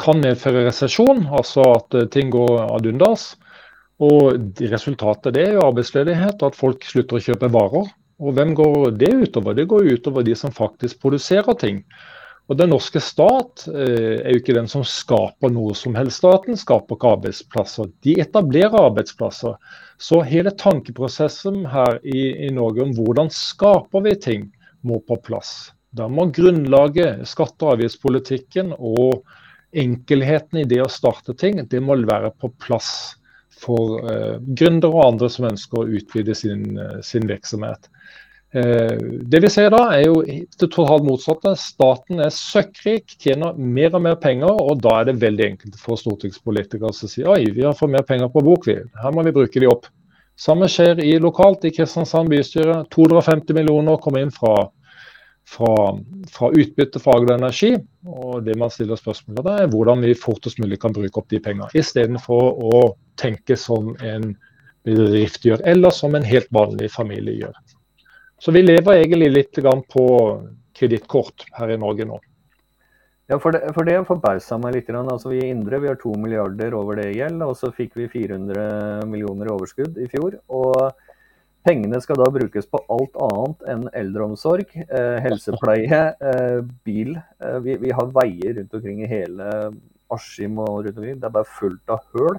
[0.00, 3.34] kan medføre resesjon, altså at ting går ad undas.
[4.02, 4.40] Og
[4.72, 7.92] Resultatet det er jo arbeidsledighet, at folk slutter å kjøpe varer.
[8.22, 9.54] Og hvem går det utover?
[9.54, 11.82] Det går utover de som faktisk produserer ting.
[12.50, 16.20] Og Den norske stat eh, er jo ikke den som skaper noe som helst.
[16.20, 19.56] Staten skaper ikke arbeidsplasser, de etablerer arbeidsplasser.
[19.96, 24.44] Så hele tankeprosessen her i, i Norge om hvordan skaper vi ting,
[24.84, 25.72] må på plass.
[25.96, 29.22] Da må grunnlaget, skatte- og avgiftspolitikken og
[29.80, 32.90] enkelheten i det å starte ting, det må være på plass
[33.64, 36.66] for uh, gründere og andre som ønsker å utvide sin,
[37.06, 37.88] sin virksomhet.
[38.54, 41.54] Uh, det vi ser da, er jo det totalt motsatte.
[41.58, 46.00] Staten er søkkrik, tjener mer og mer penger, og da er det veldig enkelt for
[46.00, 48.78] stortingspolitikere å si oi, vi har fått mer penger på bok, vi.
[49.02, 49.90] Her må vi bruke de opp.
[50.34, 52.80] Samme skjer i lokalt i Kristiansand bystyre.
[52.90, 54.64] 250 millioner kommer inn fra
[55.54, 55.74] fra,
[56.30, 57.72] fra utbytte fra Agder Energi.
[58.10, 61.40] Og det man stiller spørsmål ved, er hvordan vi fortest mulig kan bruke opp de
[61.44, 61.70] pengene.
[61.78, 62.82] Istedenfor å
[63.20, 64.34] tenke som en
[64.84, 67.56] bedrift gjør, eller som en helt vanlig familie gjør.
[68.42, 70.06] Så vi lever egentlig litt på
[70.76, 72.18] kredittkort her i Norge nå.
[73.30, 74.90] Ja, for det, for det forbausa meg litt.
[74.92, 77.94] Altså, vi i Indre vi har to milliarder over det i gjeld, og så fikk
[77.96, 80.36] vi 400 millioner i overskudd i fjor.
[80.52, 80.92] og
[81.64, 87.14] Pengene skal da brukes på alt annet enn eldreomsorg, eh, helsepleie, eh, bil.
[87.40, 89.46] Eh, vi, vi, har veier rundt omkring i hele
[90.12, 91.16] Askim og rundt omkring.
[91.22, 92.36] Det er bare fullt av høl.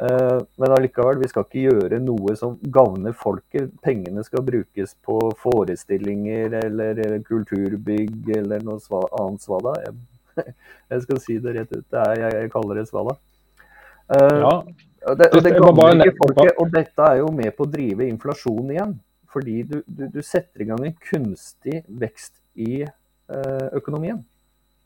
[0.00, 3.68] Men allikevel, vi skal ikke gjøre noe som gagner folket.
[3.84, 9.74] Pengene skal brukes på forestillinger eller kulturbygg eller noe sva, annet svada.
[9.84, 10.46] Jeg,
[10.94, 11.84] jeg, skal si det rett ut.
[11.84, 13.18] Det er, jeg, jeg kaller det svada.
[14.16, 14.40] Eh,
[15.00, 15.14] ja.
[15.16, 18.98] Det, og, det ikke folket, og dette er jo med på å drive inflasjon igjen.
[19.30, 24.18] Fordi du, du, du setter i gang en kunstig vekst i eh, økonomien.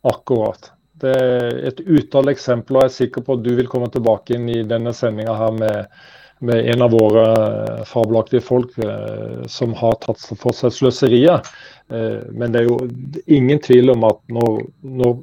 [0.05, 0.73] Akkurat.
[1.01, 4.37] Det er et utall eksempler, og jeg er sikker på at du vil komme tilbake
[4.37, 5.95] inn i denne sendinga her med,
[6.45, 11.49] med, en av våre eh, fabelaktige folk eh, som har tatt for seg sløseriet.
[11.89, 12.79] Eh, men det er jo
[13.25, 14.61] ingen tvil om at når,
[15.01, 15.17] når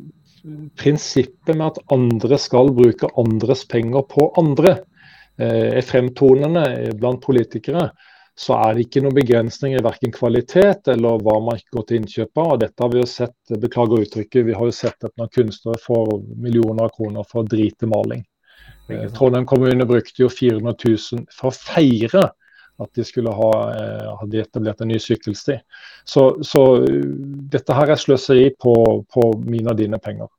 [0.77, 4.79] prinsippet med at andre skal bruke andres penger på andre,
[5.39, 7.89] eh, er fremtonende blant politikere,
[8.37, 11.99] så er det ikke noen begrensninger i verken kvalitet eller hva man ikke går til
[11.99, 12.51] innkjøp av.
[12.55, 15.81] Og dette har vi jo sett, beklager uttrykket, vi har jo sett at noen kunstnere
[15.83, 18.23] får millioner av kroner for drite maling.
[18.89, 22.29] Eh, Trondheim kommune brukte jo 400 000 for å feire
[22.81, 25.57] at de skulle ha eh, hadde etablert en ny sykkelsti.
[26.07, 26.63] Så, så
[27.53, 28.75] dette her er sløseri på,
[29.13, 30.31] på mine og dine penger.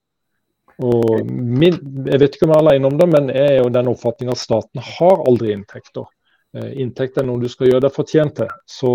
[0.83, 1.77] Og min,
[2.09, 4.33] jeg vet ikke om jeg er alene om det, men jeg er jo den oppfatning
[4.33, 6.09] at staten har aldri inntekter.
[6.57, 8.51] Eh, inntekt er noe du skal gjøre deg fortjent til.
[8.69, 8.93] Så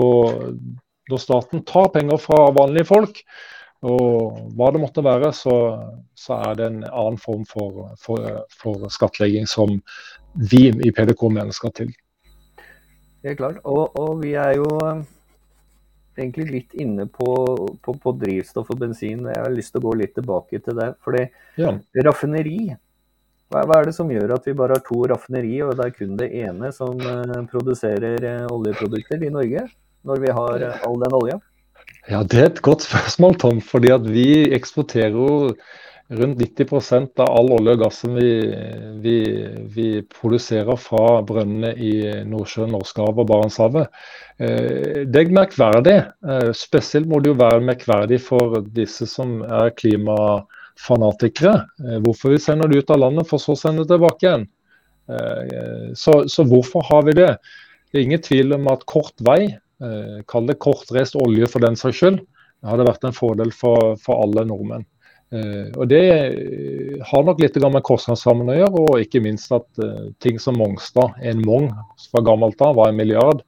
[1.08, 3.22] når staten tar penger fra vanlige folk,
[3.88, 5.56] og hva det måtte være, så,
[6.18, 9.78] så er det en annen form for, for, for skattlegging som
[10.50, 11.94] vi i PDK mener skal til.
[13.28, 13.62] Helt klart.
[13.68, 15.04] Og, og, vi er jo eh,
[16.18, 17.32] egentlig litt inne på,
[17.84, 19.26] på, på, drivstoff og bensin.
[19.28, 20.94] Jeg har lyst til å gå litt tilbake til det.
[21.04, 21.26] Fordi
[21.60, 21.74] ja.
[22.08, 22.62] raffineri
[23.52, 25.94] hva, hva, er det som gjør at vi bare har to raffineri, og det er
[25.96, 29.64] kun det ene som uh, produserer uh, oljeprodukter i Norge?
[30.08, 31.38] Når vi har uh, all den olja?
[32.08, 33.62] Ja, Det er et godt spørsmål, Tom.
[33.64, 35.30] fordi at vi eksporterer jo
[36.10, 38.30] rundt 90 av all olje og gassen vi,
[39.04, 39.18] vi,
[39.74, 41.92] vi, produserer fra brønnene i
[42.28, 43.98] Nordsjøen, Norskehavet og Barentshavet.
[44.40, 45.98] Eh, det er merkverdig.
[46.24, 51.58] Eh, spesielt må det jo være merkverdig for disse som er klimafanatikere.
[51.84, 54.48] Eh, hvorfor vi sender det ut av landet for så å sende det tilbake igjen.
[55.96, 57.30] Så, så hvorfor har vi det?
[57.88, 59.54] Det er ingen tvil om at kort vei,
[60.28, 62.18] kall det kortreist olje for den saks skyld,
[62.68, 64.84] hadde vært en fordel for, for alle nordmenn.
[65.28, 69.68] Uh, og Det uh, har nok litt med kostnadsrammen å gjøre, og ikke minst at
[69.84, 71.68] uh, ting som Mongstad, en Mong
[72.08, 73.44] fra gammelt av, var en milliard.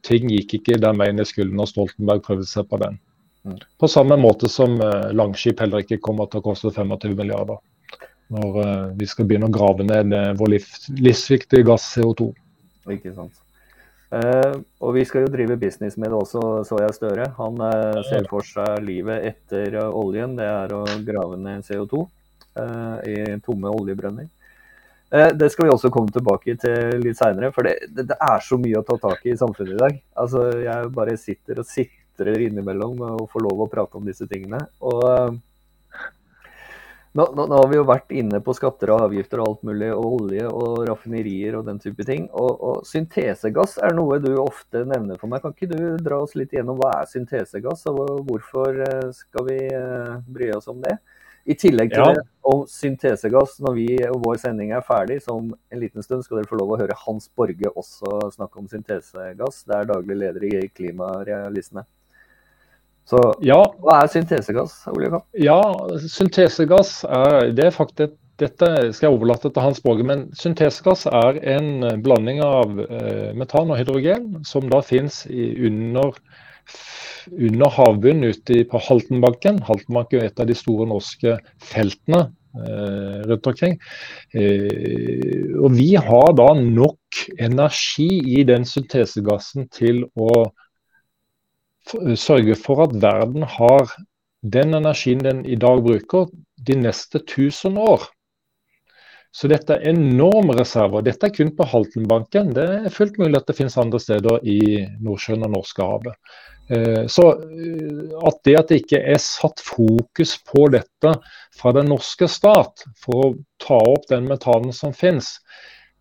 [0.00, 2.94] ting gikk ikke den veien det skulle når Stoltenberg prøvde seg på den.
[3.44, 3.58] Mm.
[3.76, 4.78] På samme måte som
[5.12, 7.58] Langskip heller ikke kommer til å koste 25 milliarder.
[8.32, 8.56] Når
[8.96, 10.54] vi skal begynne å grave ned vår
[11.04, 12.30] livsviktige gass CO2.
[12.96, 13.41] Ikke sant.
[14.12, 17.30] Uh, og vi skal jo drive business med det også, så jeg Støre.
[17.38, 20.34] Han uh, ser for seg livet etter uh, oljen.
[20.36, 22.04] Det er å grave ned CO2
[23.08, 24.26] i tomme oljebrønner.
[25.40, 28.58] det skal vi også komme tilbake til litt seinere, for det, det, det, er så
[28.60, 29.96] mye å ta tak i i samfunnet i dag.
[30.20, 34.60] Altså, jeg bare sitter og sitrer innimellom og får lov å prate om disse tingene.
[34.84, 35.40] Og
[37.12, 39.90] nå, nå, nå, har vi jo vært inne på skatter og avgifter og alt mulig,
[39.92, 42.28] og olje og raffinerier og den type ting.
[42.32, 45.44] Og, og, syntesegass er noe du ofte nevner for meg.
[45.44, 49.58] Kan ikke du dra oss litt gjennom hva er syntesegass, og hvorfor eh, skal vi
[49.68, 50.96] eh, bry oss om det?
[51.44, 52.10] I tillegg til ja.
[52.16, 56.24] det, om syntesegass, når vi og vår sending er ferdig, så om en liten stund
[56.24, 59.64] skal dere få lov å høre Hans Borge også snakke om syntesegass.
[59.66, 61.84] Det er daglig leder i Klimarealistene.
[63.08, 63.58] Så ja.
[63.82, 64.76] hva er syntesegass?
[64.92, 65.26] Oljekamp?
[65.38, 65.58] Ja,
[66.06, 71.38] syntesegass er, det er faktisk dette skal jeg overlate til Hans Borge, men syntesegass er
[71.54, 76.16] en blanding av eh, metan og hydrogen som da finnes under,
[77.30, 79.60] under havbunnen ute på Haltenbanken.
[79.68, 82.24] Haltenbanken er et av de store norske feltene
[82.56, 83.78] eh, rundt omkring.
[84.34, 90.46] Eh, og vi har da nok energi i den syntesegassen til å
[92.18, 93.90] sørge for at verden har
[94.42, 96.30] den energien den i dag bruker
[96.66, 98.08] de neste 1000 år.
[99.32, 101.04] Så dette er enorme reserver.
[101.04, 102.52] Dette er kun på Haltenbanken.
[102.52, 104.58] Det er fullt mulig at det finnes andre steder i
[105.00, 106.34] Nordsjøen og Norskehavet.
[106.68, 111.14] Eh, så eh, at det at det ikke er satt fokus på dette
[111.58, 115.34] fra den norske stat for å ta opp den metanen som finnes,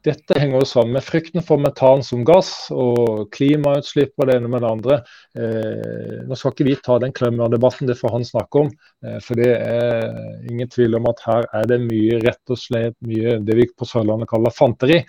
[0.06, 4.50] dette henger jo sammen med frykten for metan som gass og klimautslipp og det ene
[4.50, 4.98] med det andre.
[5.38, 8.72] Eh, nå skal ikke vi ta den klemmerdebatten, det får han snakke om.
[9.06, 10.08] Eh, for det er
[10.50, 13.88] ingen tvil om at her er det mye rett og slett mye det vi på
[13.90, 15.02] Sørlandet kaller fanteri.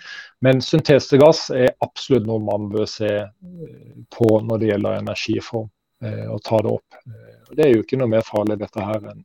[0.45, 5.69] Men syntesegass er absolutt noe man bør se eh, på når det gjelder energiform,
[6.05, 7.03] eh, og ta det opp.
[7.07, 9.23] Eh, det er jo ikke noe mer farlig dette her enn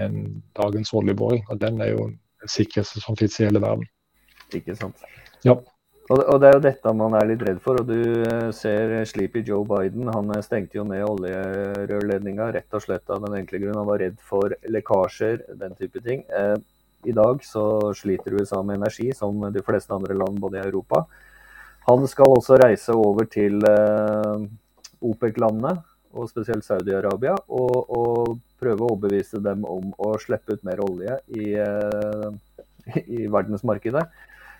[0.00, 1.42] en dagens oljeboring.
[1.50, 3.88] og Den er jo den sikreste som finnes i hele verden.
[4.56, 5.04] Ikke sant.
[5.46, 5.56] Ja.
[6.10, 7.78] Og, og, det er jo dette man er litt redd for.
[7.78, 10.10] og Du eh, ser Sleepy Joe Biden.
[10.10, 14.02] Han eh, stengte jo ned oljerørledninga rett og slett av den enkle grunn han var
[14.02, 16.24] redd for lekkasjer, den type ting.
[16.34, 16.56] Eh,
[17.06, 17.64] I dag så
[17.96, 21.04] sliter USA med energi, som de fleste andre land både i Europa.
[21.86, 24.42] Han skal også reise over til eh,
[25.00, 25.76] OPEC-landene,
[26.10, 31.14] og spesielt Saudi-Arabia, og, og, prøve å overbevise dem om å slippe ut mer olje
[31.32, 32.26] i, eh,
[33.16, 34.02] i verdensmarkedet.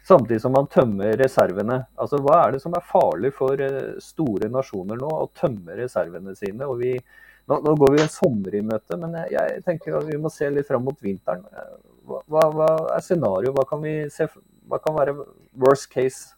[0.06, 1.82] Samtidig som man tømmer reservene.
[2.00, 5.10] Altså, Hva er det som er farlig for eh, store nasjoner nå?
[5.10, 6.66] Å tømme reservene sine?
[6.66, 10.06] og vi nå, nå, går vi en sommer i møte, men jeg, jeg, tenker at
[10.06, 11.42] vi må se litt fram mot vinteren.
[12.06, 13.54] Hva, hva, er scenarioet?
[13.56, 13.82] Hva, kan
[14.70, 15.16] hva kan være
[15.58, 16.36] worst case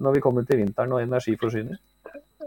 [0.00, 1.76] når vi kommer til vinteren og energiforsyning?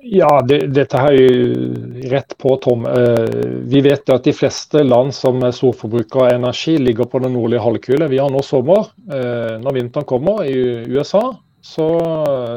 [0.03, 2.87] Ja, det, dette er jo rett på, Tom.
[2.89, 3.27] Eh,
[3.69, 7.61] vi vet at de fleste land som er storforbrukere av energi, ligger på den nordlige
[7.61, 8.09] halvkule.
[8.09, 8.89] Vi har nå sommer.
[9.13, 10.55] Eh, når vinteren kommer i
[10.89, 11.21] USA,
[11.61, 11.85] så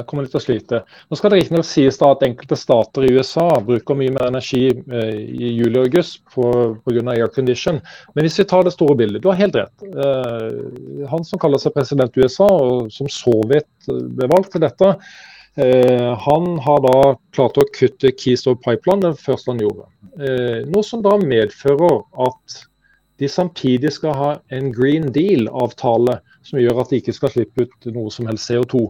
[0.08, 0.80] kommer de til å slite.
[1.12, 4.62] Nå skal det riktignok sies da at enkelte stater i USA bruker mye mer energi
[4.72, 7.04] eh, i juli og august pga.
[7.12, 7.82] aircondition.
[8.16, 9.84] Men hvis vi tar det store bildet, du har helt rett.
[11.12, 14.94] Han som kaller seg president i USA, og som så vidt ble valgt til dette,
[15.56, 17.00] han har da
[17.36, 19.86] klart å kutte Keystone Pipeline, den første han gjorde.
[20.18, 22.56] Eh, noe som da medfører at
[23.22, 27.88] de samtidig skal ha en Green Deal-avtale som gjør at de ikke skal slippe ut
[27.94, 28.88] noe som helst CO2.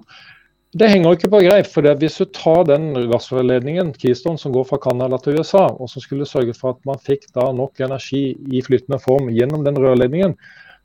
[0.75, 1.69] Det henger ikke på greip.
[1.71, 6.03] for Hvis du tar den gassrørledningen Keystone som går fra Canada til USA, og som
[6.03, 10.35] skulle sørge for at man fikk da nok energi i flytende form gjennom den rørledningen,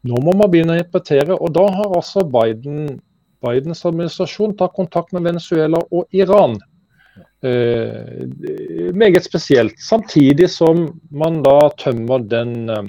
[0.06, 1.34] nå må man begynne å importere.
[1.34, 3.00] og Da har altså Biden
[3.46, 6.58] Bidens administrasjon tar kontakt med Venezuela og Iran.
[7.44, 8.28] Eh,
[8.94, 9.80] meget spesielt.
[9.80, 12.84] Samtidig som man da tømmer den eh,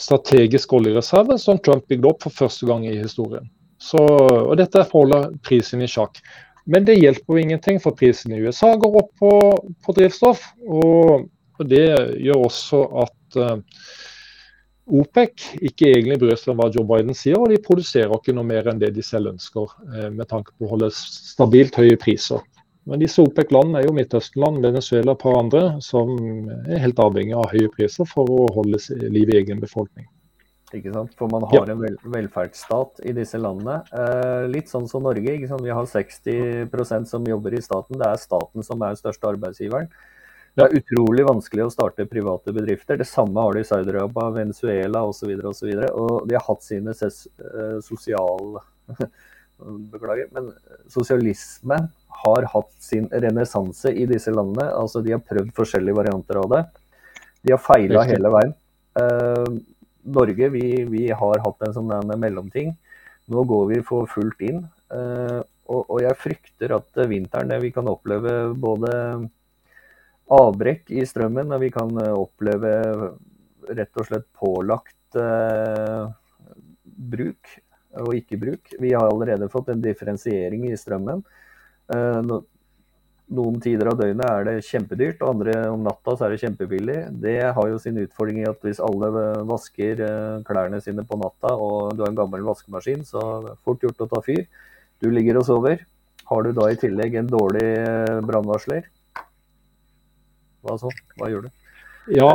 [0.00, 3.46] strategiske oljereserven som Trump bygde opp for første gang i historien.
[3.80, 6.18] Så, og Dette holder prisen i sjakk.
[6.70, 9.30] Men det hjelper jo ingenting, for prisen i USA går opp på,
[9.86, 10.42] på drivstoff.
[10.66, 11.86] Og, og, det
[12.20, 13.56] gjør også at eh,
[14.88, 18.46] OPEC ikke egentlig bryr seg om hva Joe Biden sier, og de produserer ikke noe
[18.48, 22.42] mer enn det de selv ønsker, eh, med tanke på å holde stabilt høye priser.
[22.88, 26.14] Men disse OPEC-landene er jo Midtøsten-land, Venezuela og et par andre, som
[26.64, 28.80] er helt avhengig av høye priser for å holde
[29.12, 30.08] liv i egen befolkning.
[30.74, 31.12] Ikke sant?
[31.18, 31.74] For man har ja.
[31.74, 33.80] en vel velferdsstat i disse landene.
[33.90, 35.34] Eh, litt sånn som Norge.
[35.42, 37.98] Vi har 60% som jobber i staten.
[37.98, 39.90] Det er staten som er den største arbeidsgiveren.
[40.56, 42.98] Det er utrolig vanskelig å starte private bedrifter.
[42.98, 45.30] Det samme har de i Saudi-Arabia, Venezuela osv.
[45.38, 48.58] Og, så videre, og, og de har hatt sine uh, sosial...
[49.60, 50.46] Beklager, men
[50.88, 51.76] sosialisme
[52.22, 54.70] har hatt sin renessanse i disse landene.
[54.72, 56.62] Altså, de har prøvd forskjellige varianter av det.
[57.44, 58.54] De har feila hele veien.
[59.00, 59.58] Eh,
[60.16, 62.72] Norge vi, vi, har hatt en sånn mellomting.
[63.30, 64.62] Nå går vi for fullt inn.
[64.96, 65.40] Eh,
[65.70, 68.94] og, og, jeg frykter at vinteren vi kan oppleve både
[70.30, 72.72] avbrekk i strømmen, og vi kan eh, oppleve
[73.70, 76.06] rett og slett pålagt eh,
[76.84, 77.58] bruk
[78.00, 78.72] og ikke bruk.
[78.78, 81.22] Vi har allerede fått en differensiering i strømmen.
[81.90, 82.42] Eh, no,
[83.30, 86.98] noen tider av døgnet er det kjempedyrt, og andre om natta så er det kjempebillig.
[87.22, 89.10] Det har jo sin utfordring i at hvis alle
[89.48, 93.22] vasker eh, klærne sine på natta, og du har en gammel vaskemaskin, så
[93.64, 94.46] fort gjort å ta fyr.
[95.00, 95.84] Du ligger og sover.
[96.30, 98.90] Har du da i tillegg en dårlig eh, brannvarsler,
[100.66, 100.92] hva så?
[101.18, 101.50] Hva gjør du?
[102.10, 102.30] Ja,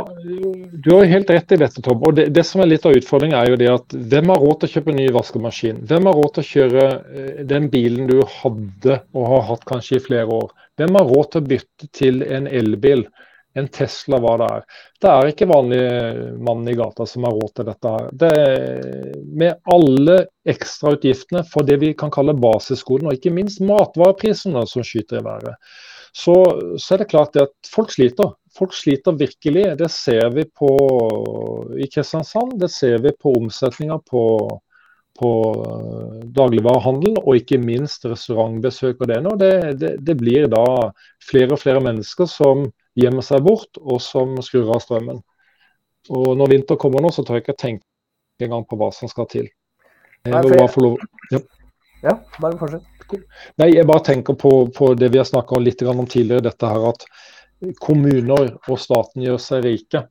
[0.72, 2.00] Du har jo helt rett i dette, Tom.
[2.06, 4.60] og det, det, som er litt av utfordringen er jo det at Hvem har råd
[4.60, 5.82] til å kjøpe ny vaskemaskin?
[5.90, 9.98] Hvem har råd til å kjøre eh, den bilen du hadde og har hatt kanskje
[9.98, 10.52] i flere år?
[10.80, 13.06] Hvem har råd til å bytte til en elbil?
[13.56, 14.64] en Tesla, hva det er.
[15.00, 15.82] Det er ikke vanlig
[16.44, 17.92] mann i gata som har råd til dette.
[17.94, 18.10] her.
[18.12, 18.32] Det
[19.40, 20.18] med alle
[20.48, 25.56] ekstrautgiftene for det vi kan kalle basisskolen, og ikke minst matvareprisene som skyter i været,
[26.16, 26.34] så,
[26.78, 28.30] så, er det klart at folk sliter.
[28.56, 29.66] Folk sliter virkelig.
[29.76, 30.70] Det ser vi på
[31.76, 32.54] i Kristiansand.
[32.60, 34.22] Det ser vi på omsetninga på,
[35.20, 35.32] på
[35.66, 39.20] eh, dagligvarehandel, og ikke minst restaurantbesøk og det.
[39.42, 39.52] Det,
[39.82, 40.64] det, det blir da
[41.20, 42.64] flere og flere mennesker som
[42.96, 45.20] gjemmer seg bort, og som skrur av strømmen.
[46.16, 47.84] Og når vinter kommer nå, så tør jeg ikke tenke
[48.40, 49.52] engang på hva som skal til.
[50.24, 50.96] Jeg må bare få Lov...
[51.34, 51.44] Ja.
[52.02, 52.18] Ja.
[52.40, 52.92] bare fortsett.
[53.60, 56.88] Nei, jeg bare tenker på, på det vi har snakka litt om tidligere, dette her
[56.90, 57.04] at
[57.80, 60.02] kommuner og staten gjør seg rike.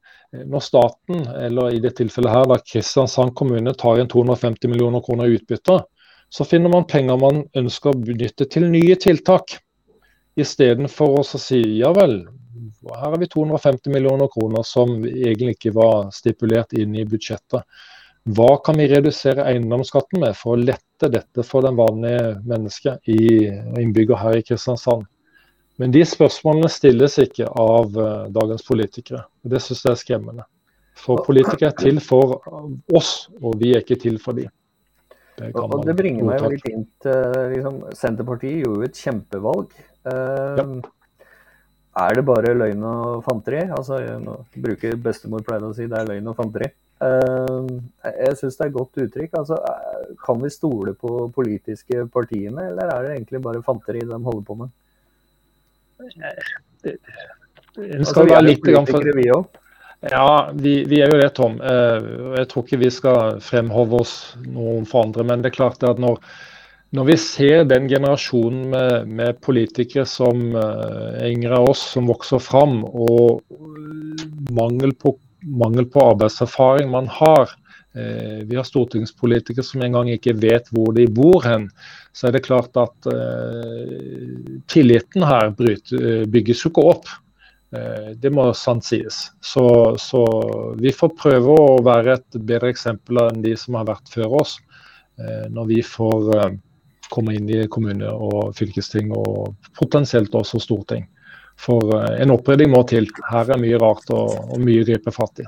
[0.45, 5.29] Når staten, eller i det tilfellet her da Kristiansand kommune, tar inn 250 millioner kroner
[5.29, 5.81] i utbytte,
[6.29, 9.59] så finner man penger man ønsker å benytte til nye tiltak.
[10.35, 12.23] Istedenfor å si ja vel,
[12.89, 17.63] her har vi 250 millioner kroner som egentlig ikke var stipulert inn i budsjettet.
[18.25, 23.45] Hva kan vi redusere eiendomsskatten med for å lette dette for den vanlige mennesket i
[23.45, 25.05] innbygger her i Kristiansand?
[25.77, 29.25] Men de spørsmålene stilles ikke av uh, dagens politikere.
[29.43, 30.45] Det syns jeg er skremmende.
[30.97, 32.39] For politikere er til for
[32.95, 34.49] oss, og vi er ikke til for dem.
[35.35, 39.75] Det, og det bringer meg jo litt inn til liksom, Senterpartiet gjorde jo et kjempevalg.
[40.07, 40.65] Uh, ja.
[42.05, 43.61] Er det bare løgn og fanteri?
[43.71, 43.99] Altså,
[44.55, 46.71] bruker bestemor pleide å si det er løgn og fanteri.
[47.03, 47.67] Uh,
[48.07, 49.35] jeg syns det er et godt uttrykk.
[49.41, 49.59] Altså,
[50.23, 54.57] kan vi stole på politiske partiene, eller er det egentlig bare fanteri de holder på
[54.63, 54.73] med?
[55.99, 56.09] En
[57.75, 59.11] skal altså, være litt for...
[59.19, 59.27] vi
[60.05, 61.59] Ja, vi, vi, er jo det, Tom.
[61.59, 65.27] Uh, jeg tror ikke vi skal fremhove oss noe for andre.
[65.27, 66.21] Men det er klart at når
[66.95, 72.39] når vi ser den generasjonen med, med politikere som er yngre av oss, som vokser
[72.39, 73.41] fram, og
[74.55, 75.15] mangel på,
[75.45, 80.93] mangel på arbeidserfaring man har uh, Vi har stortingspolitikere som en gang ikke vet hvor
[80.95, 81.69] de bor hen.
[82.15, 87.13] Så er det klart at uh, tilliten her bryter, bygges jo ikke opp.
[88.21, 89.15] Det må sant sies.
[89.43, 89.65] Så,
[89.99, 90.19] så,
[90.79, 94.53] vi får prøve å være et bedre eksempel enn de som har vært før oss.
[95.51, 96.53] Når vi får
[97.11, 101.05] komme inn i kommune og fylkesting, og potensielt også storting.
[101.59, 103.07] For eh, en opprydding må til.
[103.29, 105.47] Her er mye rart og, og mye gripe fatt i.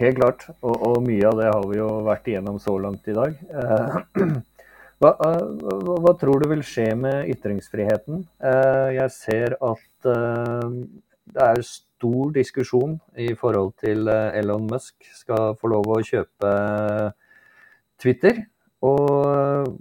[0.00, 3.16] Helt klart, og, og, mye av det har vi jo vært igjennom så langt i
[3.16, 3.34] dag.
[3.36, 3.98] Eh,
[5.02, 8.24] hva, eh, hva, hva, tror du vil skje med ytringsfriheten?
[8.96, 10.08] Jeg ser at
[11.30, 16.54] det er stor diskusjon i forhold til Elon Musk skal få lov å kjøpe
[18.00, 18.40] Twitter.
[18.80, 19.76] Og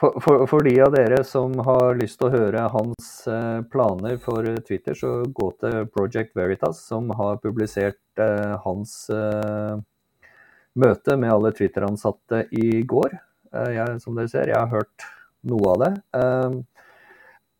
[0.00, 4.18] for, for, for, de av dere som har lyst til å høre hans eh, planer
[4.22, 9.76] for Twitter, så gå til Project Veritas, som har publisert eh, hans eh,
[10.76, 13.16] møte med alle Twitter-ansatte i går.
[13.54, 15.08] Eh, jeg, som dere ser, jeg har hørt
[15.48, 15.92] noe av det.
[16.20, 16.58] Eh,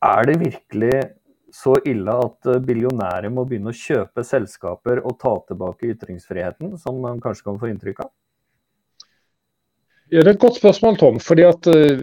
[0.06, 0.96] er det virkelig
[1.56, 7.00] så ille at eh, billionærer må begynne å kjøpe selskaper og ta tilbake ytringsfriheten, som
[7.00, 8.12] man kanskje kan få inntrykk av?
[10.08, 11.16] Ja, Det er et godt spørsmål, Tom.
[11.20, 11.98] fordi at uh,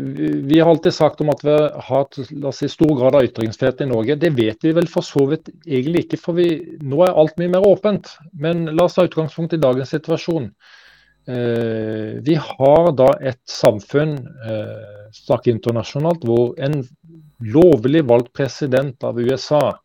[0.49, 1.54] Vi har alltid sagt om at vi
[1.88, 4.18] har la oss si, stor grad av ytringsfrihet i Norge.
[4.20, 6.49] Det vet vi vel for så vidt egentlig ikke, for vi,
[6.84, 8.12] nå er alt mye mer åpent.
[8.34, 10.51] Men la oss ta utgangspunkt i dagens situasjon.
[11.24, 16.82] Uh, vi har da et samfunn uh, snakke internasjonalt, hvor en
[17.39, 19.78] lovlig valgt president av USA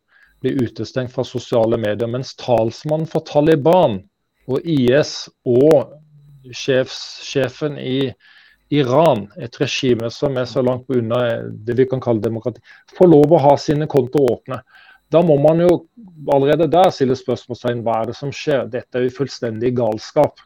[0.42, 4.00] blir utestengt fra sosiale medier, mens talsmannen for Taliban
[4.48, 5.97] og IS og
[6.54, 8.12] sjefssjefen i
[8.68, 12.60] Iran, et regime som er så langt unna det vi kan kalle demokrati,
[12.98, 14.60] får lov å ha sine kontoer åpne.
[15.08, 15.70] Da må man jo
[16.28, 18.66] allerede der stille spørsmålstegn hva er det som skjer.
[18.68, 20.42] Dette er jo fullstendig galskap.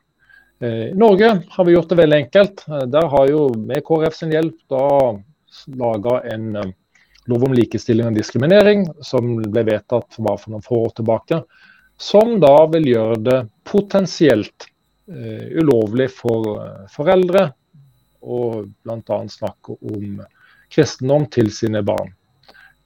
[0.63, 2.63] Eh, I Norge har vi gjort det veldig enkelt.
[2.69, 4.87] Eh, der har jo med KrF sin hjelp da
[5.83, 6.71] laga en eh,
[7.27, 11.43] lov om likestilling og diskriminering, som ble vedtatt bare for noen få år tilbake.
[11.99, 14.72] Som da vil gjøre det potensielt Eh,
[15.09, 17.49] ulovlig for eh, foreldre
[18.23, 19.19] å bl.a.
[19.29, 20.23] snakke om
[20.73, 22.13] kristendom til sine barn.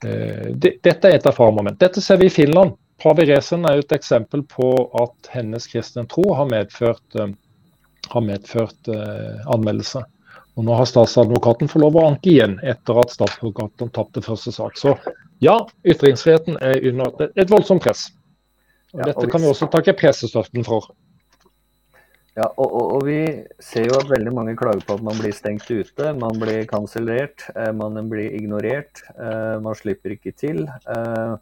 [0.05, 1.79] Eh, dette er et erfaringsmoment.
[1.79, 2.75] Dette ser vi i Finland.
[2.97, 7.17] Pavi Resen er et eksempel på at hennes kristne tro har medført,
[8.09, 8.89] har medført
[9.53, 10.01] anmeldelse.
[10.57, 14.81] Og Nå har statsadvokaten fått lov å anke igjen etter at statsadvokaten tapte første sak.
[14.81, 14.95] Så
[15.45, 18.07] ja, ytringsfriheten er under et voldsomt press.
[18.95, 20.89] Og dette kan vi også takke pressestøtten for.
[22.37, 23.17] Ja, og, og, og, vi
[23.65, 26.11] ser jo at veldig mange klager på at man blir stengt ute.
[26.19, 30.67] Man blir kansellert, eh, man blir ignorert, eh, man slipper ikke til.
[30.67, 31.37] Eh,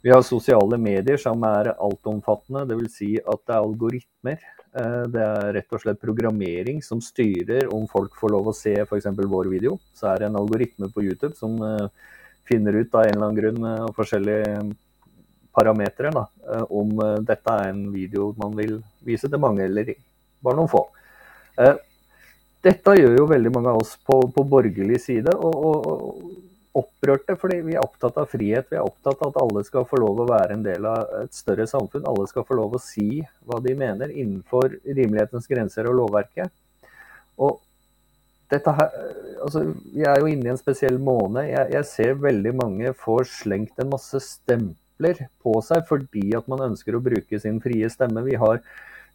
[0.00, 2.62] Vi har sosiale medier som er altomfattende.
[2.70, 2.94] Dvs.
[2.94, 4.38] Si at det er algoritmer.
[5.12, 9.10] Det er rett og slett programmering som styrer om folk får lov å se f.eks.
[9.12, 9.76] vår video.
[9.92, 11.60] Så er det en algoritme på YouTube som
[12.48, 14.72] finner ut av en eller annen grunn og forskjellige
[15.52, 16.14] parametere
[16.70, 19.92] om dette er en video man vil vise til mange eller
[20.44, 20.84] bare noen få.
[22.64, 25.32] Dette gjør jo veldig mange av oss på, på borgerlig side.
[25.36, 28.68] og, og opprørte fordi vi er opptatt av frihet.
[28.70, 31.34] Vi er opptatt av at alle skal få lov å være en del av et
[31.34, 32.06] større samfunn.
[32.08, 36.52] Alle skal få lov å si hva de mener innenfor rimelighetens grenser og lovverket.
[37.40, 37.58] Og
[38.50, 38.94] dette her,
[39.42, 39.64] altså,
[39.94, 41.48] Vi er jo inne i en spesiell måned.
[41.50, 46.70] Jeg, jeg ser veldig mange får slengt en masse stempler på seg fordi at man
[46.70, 48.26] ønsker å bruke sin frie stemme.
[48.26, 48.62] Vi har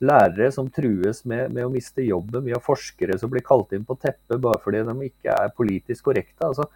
[0.03, 2.43] lærere som trues med, med, å miste jobben.
[2.45, 6.09] Vi har forskere som blir kalt inn på teppet bare fordi de ikke er politisk
[6.09, 6.49] korrekte.
[6.49, 6.67] altså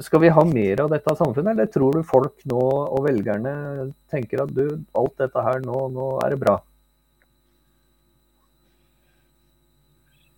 [0.00, 3.54] skal vi ha mer av dette samfunnet, eller tror du folk nå og velgerne
[4.12, 6.54] tenker at du, alt dette her, nå, nå er det bra?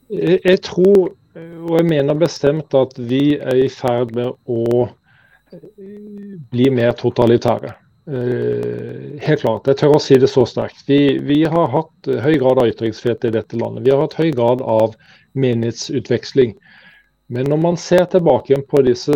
[0.08, 4.88] Jeg, jeg, tror, og jeg mener bestemt, at vi er i ferd med å
[6.50, 7.74] bli mer totalitære.
[8.04, 10.82] Uh, helt klart, jeg tør å si det så sterkt.
[10.88, 13.86] Vi, vi, har hatt høy grad av ytringsfrihet i dette landet.
[13.86, 14.96] Vi har hatt høy grad av
[15.40, 16.52] menighetsutveksling.
[17.32, 19.14] Men når man ser tilbake på disse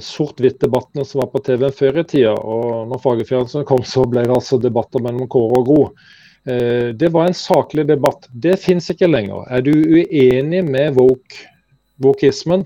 [0.00, 4.32] sort-hvitt-debattene som var på TV før i tida, og når Fagerfjernsen kom, så ble det
[4.32, 5.82] altså debatter mellom Kåre og Gro.
[6.48, 8.24] Eh, det var en saklig debatt.
[8.32, 9.44] Det fins ikke lenger.
[9.52, 11.44] Er du uenig med woke,
[12.00, 12.64] wokeismen,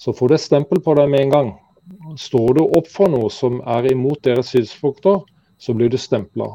[0.00, 1.54] så får du et stempel på deg med en gang.
[2.18, 5.22] Står du opp for noe som er imot deres synspunkter,
[5.58, 6.46] så blir du stempla.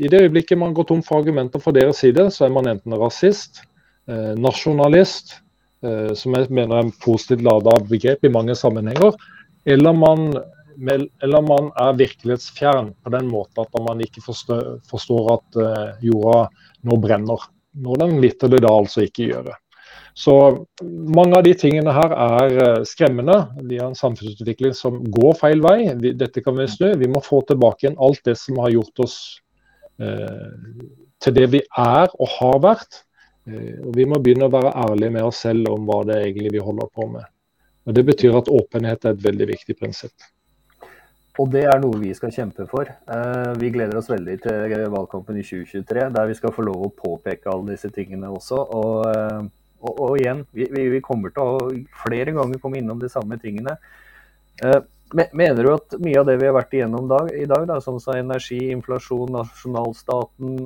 [0.00, 2.96] I det øyeblikket man går tom for argumenter fra deres side, så er man enten
[3.00, 3.62] rasist,
[4.10, 5.38] eh, nasjonalist,
[5.80, 9.14] Eh, som jeg mener er en positivt lada begrep i mange sammenhenger,
[9.64, 10.26] eller man,
[11.24, 16.50] eller man, er virkelighetsfjern på den måten at man ikke forstår, forstår at eh, jorda
[16.84, 17.48] nå brenner.
[17.80, 19.52] Når den vitterlig da altså ikke gjør.
[20.14, 20.34] Så
[20.80, 23.36] mange av de tingene her er uh, skremmende.
[23.62, 25.92] Vi har en samfunnsutvikling som går feil vei.
[25.96, 26.88] Dette kan vi snu.
[27.00, 29.20] Vi må få tilbake igjen alt det som har gjort oss
[30.00, 30.50] eh,
[31.20, 33.04] til det vi er og har vært.
[33.48, 36.28] Eh, og Vi må begynne å være ærlige med oss selv om hva det er
[36.28, 37.24] egentlig vi holder på med.
[37.86, 40.30] Og Det betyr at åpenhet er et veldig viktig prinsipp.
[41.40, 42.88] Og det er noe vi skal kjempe for.
[42.90, 46.92] Eh, vi gleder oss veldig til valgkampen i 2023, der vi skal få lov å
[46.92, 48.58] påpeke alle disse tingene også.
[48.76, 49.48] Og, eh,
[49.80, 51.68] og, og igjen, vi, vi, kommer til å
[52.02, 53.76] flere ganger komme innom de samme tingene.
[55.10, 57.98] Mener du at mye av det vi har vært igjennom dag, i dag, da, sånn
[58.02, 60.60] som energi, inflasjon, nasjonalstaten,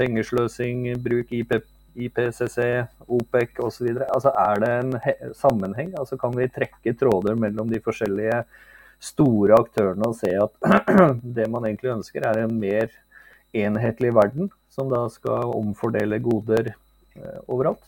[0.00, 1.54] pengesløsing, bruk IP,
[1.94, 2.58] IPCC,
[3.06, 3.88] OPEC osv.
[4.08, 4.94] Altså, er det en
[5.38, 5.94] sammenheng?
[6.00, 8.42] Altså, kan vi trekke tråder mellom de forskjellige
[9.04, 10.54] store aktørene og se at
[11.38, 12.92] det man egentlig ønsker, er en mer
[13.54, 17.84] enhetlig verden, som da skal omfordele goder eh, overalt?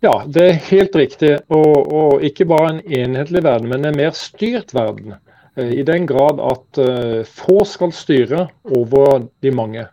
[0.00, 1.34] Ja, det er helt riktig.
[1.52, 5.18] Og, og, ikke bare en enhetlig verden, men en mer styrt verden.
[5.56, 9.86] Eh, I den grad at uh, få skal styre over de mange.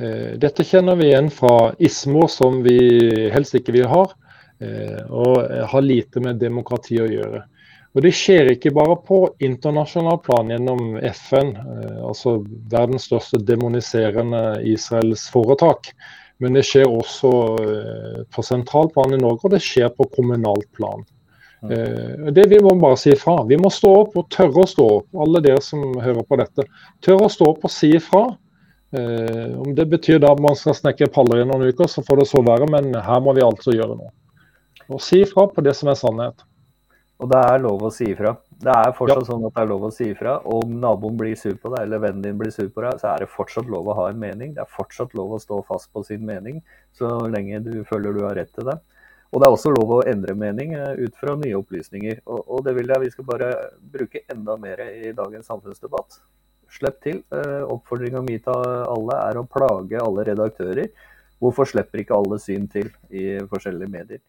[0.00, 2.78] Eh, dette kjenner vi igjen fra ISMO, som vi
[3.34, 4.04] helst ikke vil ha,
[4.64, 7.42] eh, og har lite med demokrati å gjøre.
[7.90, 12.38] Og Det skjer ikke bare på internasjonal plan gjennom FN, eh, altså
[12.70, 15.90] verdens største demoniserende Israels foretak.
[16.40, 17.30] Men det skjer også
[18.32, 21.02] på sentralplan i Norge, og det skjer på kommunalt plan.
[21.60, 23.42] Det Vi må bare si ifra.
[23.44, 26.64] Vi må stå opp og tørre å stå opp, alle dere som hører på dette.
[27.04, 28.22] Tørre å stå opp og si ifra.
[28.92, 32.22] Eh, om det betyr da at man skal snekre paller i noen uker, så får
[32.22, 34.10] det så være, men her må vi altså gjøre noe.
[34.90, 36.42] Og si ifra på det som er sannhet.
[37.20, 38.34] Og det er lov å si ifra.
[38.60, 39.28] Det er fortsatt ja.
[39.30, 40.34] sånn at det er lov å si ifra.
[40.44, 43.24] Om naboen blir sur på deg, eller vennen din blir sur på deg, så er
[43.24, 44.52] det fortsatt lov å ha en mening.
[44.56, 46.58] Det er fortsatt lov å stå fast på sin mening,
[46.96, 48.76] så lenge du føler du har rett til det.
[49.30, 52.20] Og det er også lov å endre mening eh, ut fra nye opplysninger.
[52.26, 53.50] Og, og det vil jeg vi skal bare
[53.94, 56.18] bruke enda mer i dagens samfunnsdebatt.
[56.70, 57.22] Slipp til.
[57.32, 60.90] Eh, Oppfordringa mi til alle er å plage alle redaktører.
[61.40, 64.20] Hvorfor slipper ikke alle syn til i forskjellige medier?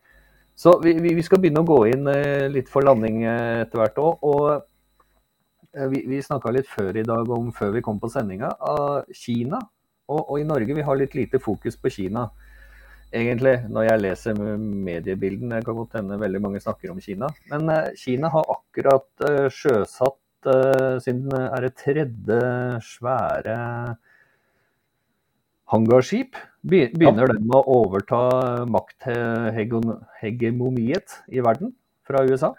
[0.55, 3.99] Så vi, vi skal begynne å gå inn eh, litt for landing eh, etter hvert
[4.01, 4.27] òg.
[4.27, 9.09] Og vi, vi snakka litt før i dag om, før vi kom på sendinga, av
[9.15, 9.61] Kina.
[10.11, 12.27] Og, og, i Norge vi har litt lite fokus på Kina.
[13.11, 15.55] Egentlig, når jeg leser mediebilden.
[15.55, 17.31] Det kan godt hende veldig mange snakker om Kina.
[17.51, 20.17] Men Kina har akkurat sjøsatt
[21.03, 22.37] sin er det tredje
[22.87, 23.57] svære
[25.71, 26.35] hangarskip.
[26.61, 27.33] Begynner ja.
[27.33, 28.19] den med å overta
[28.69, 31.73] makthegemoniet i verden
[32.07, 32.55] fra USA?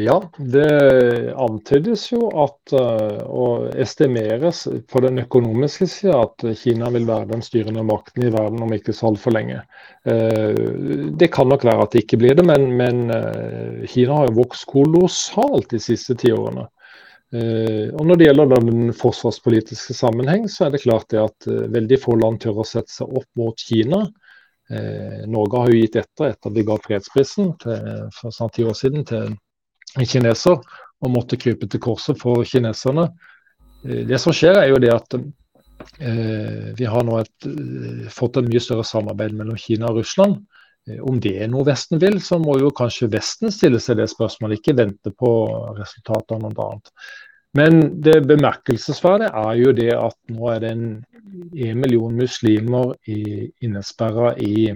[0.00, 7.30] Ja, det antydes jo at og estimeres på den økonomiske sida at Kina vil være
[7.30, 9.60] den styrende makten i verden om ikke så altfor lenge.
[10.02, 12.96] Det kan nok være at det ikke blir det, men, men
[13.86, 16.66] Kina har jo vokst kolossalt de siste ti årene.
[17.34, 22.14] Og Når det gjelder den forsvarspolitiske sammenheng, så er det klart det at veldig få
[22.20, 24.04] land tør å sette seg opp mot Kina.
[25.26, 29.02] Norge har jo gitt etter etter vi ga fredsprisen til, for snart ti år siden
[29.08, 29.34] til
[30.02, 30.62] kineser
[31.04, 33.08] og måtte krype til korset for kineserne.
[33.84, 35.16] Det som skjer er jo det at
[36.00, 37.48] eh, vi har nå et,
[38.12, 40.38] fått et mye større samarbeid mellom Kina og Russland.
[40.84, 44.60] Om det er noe Vesten vil, så må jo kanskje Vesten stille seg det spørsmålet,
[44.60, 45.30] ikke vente på
[45.78, 46.92] resultatet av noe annet.
[47.54, 50.88] Men det bemerkelsesverdige er jo det at nå er det en,
[51.54, 54.72] en million muslimer innesperra i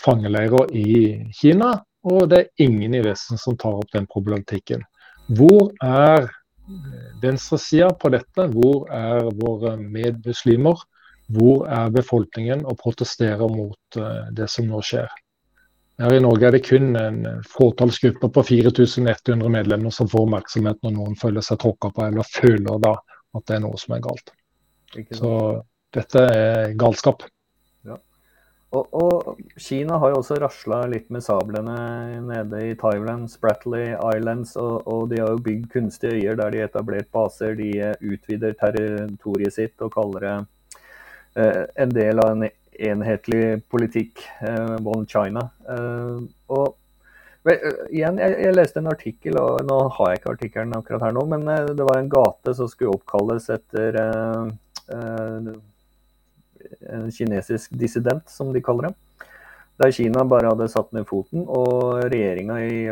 [0.00, 0.94] fangeleirer i
[1.36, 1.76] Kina.
[2.04, 4.82] Og det er ingen i Vesten som tar opp den problematikken.
[5.36, 6.26] Hvor er
[7.22, 8.48] venstresida på dette?
[8.52, 10.80] Hvor er våre medmuslimer?
[11.32, 15.08] Hvor er befolkningen og protesterer mot uh, det som nå skjer?
[16.02, 20.96] Her i Norge er det kun en fåtallsgruppe på 4100 medlemmer som får oppmerksomhet når
[20.96, 22.96] noen føler seg tråkka på, eller føler da
[23.34, 24.34] at det er noe som er galt.
[25.14, 25.30] Så
[25.94, 27.22] dette er galskap.
[28.74, 31.76] Og, og, Kina har jo også rasla litt med sablene
[32.26, 34.56] nede i Thailand, Spratly Islands.
[34.58, 37.54] Og, og, de har jo bygd kunstige øyer der de har etablert baser.
[37.58, 37.70] De
[38.02, 40.48] utvider territoriet sitt og kaller det eh,
[41.34, 45.48] en del av en enhetlig politikk, eh, One China.
[45.68, 50.76] Eh, og eh, igjen, jeg, jeg, leste en artikkel, og nå har jeg ikke artikkelen
[50.78, 55.52] akkurat her nå, men eh, det var en gate som skulle oppkalles etter eh,
[56.94, 59.28] en kinesisk dissident, som de kaller det.
[59.82, 62.84] Der Kina bare hadde satt ned foten, og regjeringa i,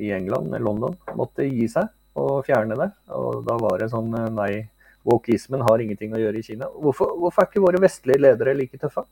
[0.00, 1.90] i England, London, måtte gi seg
[2.20, 2.90] og fjerne det.
[3.14, 4.52] Og da var det sånn eh, nei,
[5.06, 6.68] wokismen har ingenting å gjøre i Kina.
[6.70, 9.04] Hvorfor, hvorfor er ikke våre vestlige ledere like tøffe?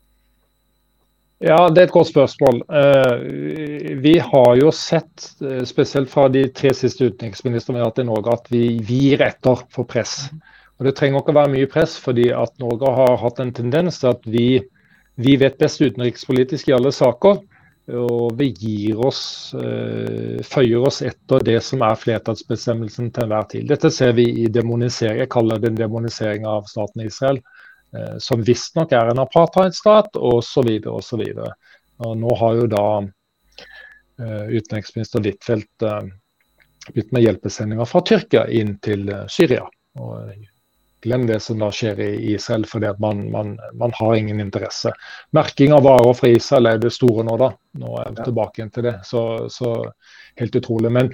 [1.39, 2.63] Ja, Det er et godt spørsmål.
[2.67, 8.01] Eh, vi har jo sett, eh, spesielt fra de tre siste utenriksministrene vi har hatt
[8.03, 10.31] i Norge, at vi gir etter for press.
[10.79, 14.01] Og Det trenger ikke å være mye press, fordi at Norge har hatt en tendens
[14.01, 14.61] til at vi,
[15.17, 17.39] vi vet best utenrikspolitisk i alle saker.
[17.89, 23.65] Og vi gir oss, øh, føyer oss etter det som er flertallsbestemmelsen til enhver tid.
[23.71, 27.41] Dette ser vi i demonisering, jeg kaller det en demonisering av staten Israel.
[27.97, 30.69] Øh, som visstnok er en apartheidstat, osv.
[30.93, 31.25] osv.
[31.99, 35.89] Nå har jo da øh, utenriksminister Huitfeldt
[36.89, 39.65] begynt med hjelpesendinger fra Tyrkia inn til Syria.
[39.97, 40.29] Og
[41.03, 44.93] glem det som da skjer i Israel, fordi at man, man, man, har ingen interesse.
[45.37, 47.53] Merking av varer fra Israel er det store nå, da.
[47.79, 48.95] Nå er vi tilbake igjen til det.
[49.07, 49.23] Så,
[49.53, 49.75] så
[50.41, 50.93] helt utrolig.
[50.95, 51.13] Men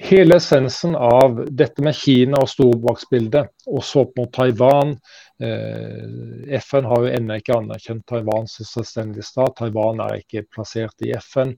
[0.00, 4.94] hele essensen av dette med Kina og stormaktsbildet, også opp mot Taiwan
[5.42, 9.58] eh, FN har jo ennå ikke anerkjent Taiwan som selvstendig stat.
[9.58, 11.56] Taiwan er ikke plassert i FN.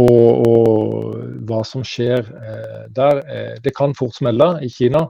[0.00, 5.04] Og, og hva som skjer eh, der, eh, det kan fort smelle i Kina.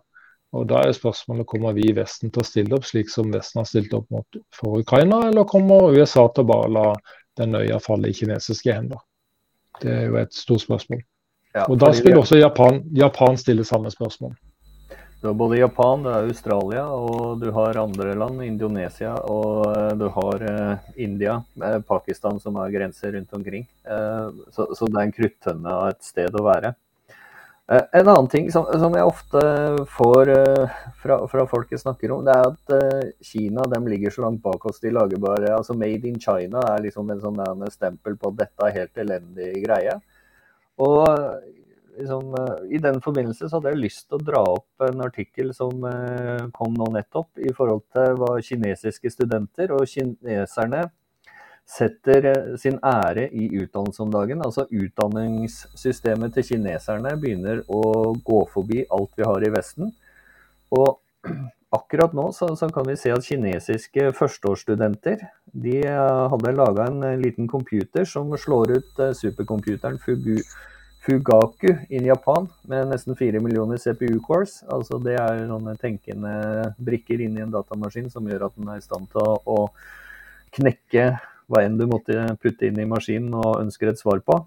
[0.53, 3.63] Og Da er spørsmålet kommer vi i Vesten til å stille opp slik som Vesten
[3.63, 6.87] har stilt opp mot for Ukraina, eller kommer USA til å bare la
[7.41, 9.01] den øya falle i kinesiske hender?
[9.81, 11.01] Det er jo et stort spørsmål.
[11.57, 14.37] Ja, og Da spiller også Japan, Japan stille samme spørsmål.
[15.23, 19.93] Du har både Japan, du har Australia og du har andre land, Indonesia og eh,
[19.95, 23.69] du har uh, India, uh, Pakistan som har grenser rundt omkring.
[24.51, 26.75] Så, så, det er en kruttønne av et sted å være.
[27.73, 29.43] Eh, en annen ting som, som jeg ofte
[29.95, 34.13] får uh, fra, fra, folk jeg snakker om, det er at uh, Kina de ligger
[34.13, 34.81] så langt bak oss.
[34.83, 37.41] De lager bare altså Made in China er liksom en sånn
[37.73, 39.97] stempel på at dette er helt elendig greie.
[40.85, 41.07] Og
[41.97, 45.55] liksom, uh, I den forbindelse så hadde jeg lyst til å dra opp en artikkel
[45.57, 45.87] som
[46.53, 50.91] kom nå nettopp, i forhold til hva kinesiske studenter og kineserne
[51.69, 54.43] setter eh, sin ære i utdannelse om dagen.
[54.45, 59.93] Altså utdanningssystemet til kineserne begynner å gå forbi alt vi har i Vesten.
[60.75, 60.99] Og
[61.79, 67.09] akkurat nå så, så kan vi se at kinesiske førsteårsstudenter de eh, hadde laga en
[67.09, 70.39] eh, liten computer som slår ut supercomputeren Fugu,
[71.03, 74.61] Fugaku i Japan med nesten 4 millioner CPU-cores.
[74.71, 76.37] Altså det er noen tenkende
[76.79, 79.59] brikker inn i en datamaskin som gjør at den er i stand til å
[80.53, 81.07] knekke
[81.53, 84.41] hva enn du måtte putte inn i maskinen og ønsker et svar på.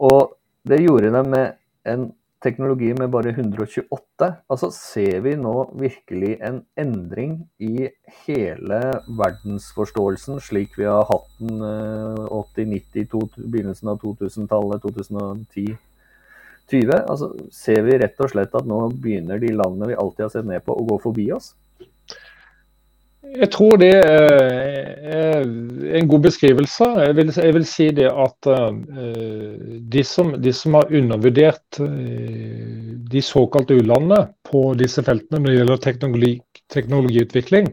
[0.00, 0.36] Og
[0.68, 1.56] det gjorde de med
[1.88, 2.10] en
[2.40, 4.28] teknologi med bare 128.
[4.50, 7.88] Altså ser vi nå virkelig en endring i
[8.24, 8.80] hele
[9.20, 15.76] verdensforståelsen slik vi har hatt den 80-90, eh, begynnelsen av 2000-tallet, 2010.
[16.70, 16.92] 20?
[17.10, 20.46] Altså, ser vi rett og slett at nå begynner de landene vi alltid har sett
[20.46, 21.52] ned på, å gå forbi oss?
[23.30, 25.44] Jeg tror det er
[26.00, 26.88] en god beskrivelse.
[27.04, 28.48] Jeg vil, jeg vil si det at
[29.94, 31.78] de som, de som, har undervurdert
[33.10, 36.32] de såkalte u-landene på disse feltene når det gjelder teknologi,
[36.74, 37.70] teknologiutvikling,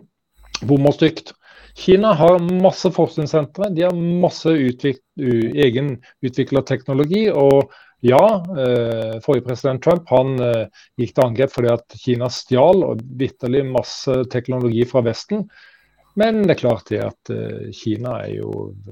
[0.70, 1.34] bommer stygt.
[1.78, 7.28] Kina har masse forskningssentre, de har masse utvik egenutvikla teknologi.
[7.30, 7.74] og
[8.06, 13.02] ja, eh, forrige president Trump han eh, gikk til angrep fordi at Kina stjal og
[13.18, 15.48] vitterlig masse teknologi fra Vesten.
[16.18, 18.52] Men det er klart det at eh, Kina er jo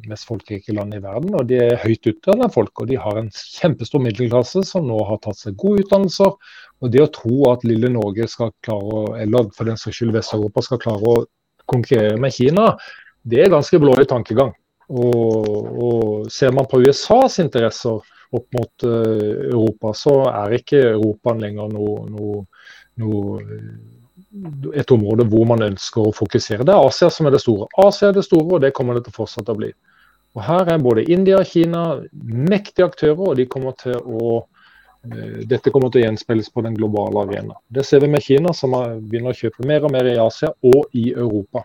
[0.10, 1.34] mest folkerike land i verden.
[1.38, 2.74] Og de er høyt utdannet folk.
[2.82, 6.36] Og de har en kjempestor middelklasse som nå har tatt seg gode utdannelser.
[6.82, 10.14] Og det å tro at lille Norge skal klare, å, eller for den saks skyld
[10.14, 11.26] Vest-Europa skal klare å
[11.70, 12.76] konkurrere med Kina,
[13.26, 14.54] det er ganske blålig tankegang.
[14.86, 21.36] Og, og, ser man på USAs interesser opp mot uh, Europa, så er ikke Europa
[21.38, 22.46] lenger noe, noe,
[23.02, 23.60] noe,
[24.76, 26.66] et område hvor man ønsker å fokusere.
[26.68, 27.70] Det er Asia som er det store.
[27.86, 29.72] Asia er det store, og det kommer det til å fortsette å bli.
[30.36, 35.40] Og Her er både India og Kina mektige aktører, og de kommer til å uh,
[35.46, 37.56] dette kommer til å gjenspeiles på den globale arena.
[37.70, 40.98] Det ser vi med Kina, som begynner å kjøpe mer og mer i Asia og
[40.98, 41.64] i Europa.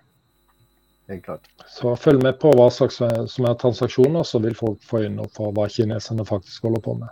[1.10, 1.48] Helt klart.
[1.66, 5.34] Så følg med på hva slags som er transaksjoner, så vil folk få øynene opp
[5.34, 7.10] for hva kineserne faktisk holder på med.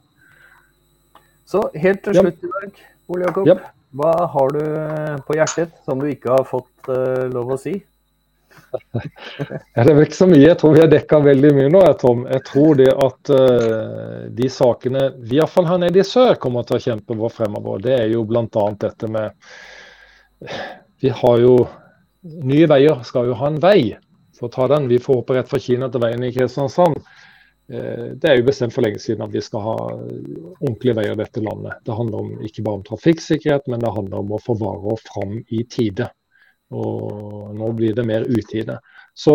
[1.48, 3.48] Så helt til slutt i dag, Ole Jakob.
[3.48, 3.64] Yep.
[3.98, 4.64] Hva har du
[5.26, 7.78] på hjertet som du ikke har fått uh, lov å si?
[8.68, 10.44] ja, det er vel ikke så mye.
[10.44, 12.22] Jeg tror vi har dekka veldig mye nå, Tom.
[12.28, 16.78] Jeg tror det at uh, de sakene vi iallfall her nede i sør kommer til
[16.78, 18.68] å kjempe for fremover, det er jo bl.a.
[18.86, 19.34] dette med
[21.02, 21.54] Vi har jo
[22.22, 23.96] Nye Veier skal jo ha en vei.
[24.38, 26.98] For å ta den, Vi får håpe rett fra Kina til veien i Kristiansand.
[27.70, 31.20] Eh, det er jo bestemt for lenge siden at vi skal ha ordentlige veier i
[31.20, 31.82] dette landet.
[31.84, 35.36] Det handler om, ikke bare om trafikksikkerhet, men det handler om å få varer fram
[35.48, 36.08] i tide.
[36.70, 38.78] Og nå blir det mer utide.
[39.18, 39.34] Så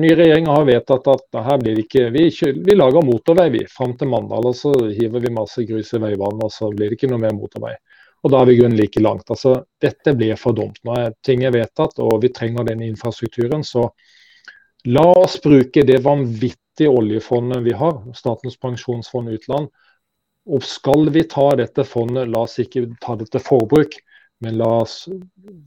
[0.00, 2.24] nye regjeringer har vedtatt at her blir det ikke Vi,
[2.66, 6.42] vi lager motorvei vi, fram til Mandal, og så hiver vi masse grus i veibanen,
[6.46, 7.76] og så blir det ikke noe mer motorvei.
[8.22, 9.30] Og da er vi grunn like langt.
[9.32, 10.80] Altså, dette blir for dumt.
[10.84, 13.64] Nå er ting er vedtatt, og vi trenger den infrastrukturen.
[13.64, 13.86] Så
[14.84, 19.70] la oss bruke det vanvittige oljefondet vi har, Statens pensjonsfond utland.
[20.50, 23.96] Og skal vi ta dette fondet, la oss ikke ta det til forbruk,
[24.40, 25.02] men la oss,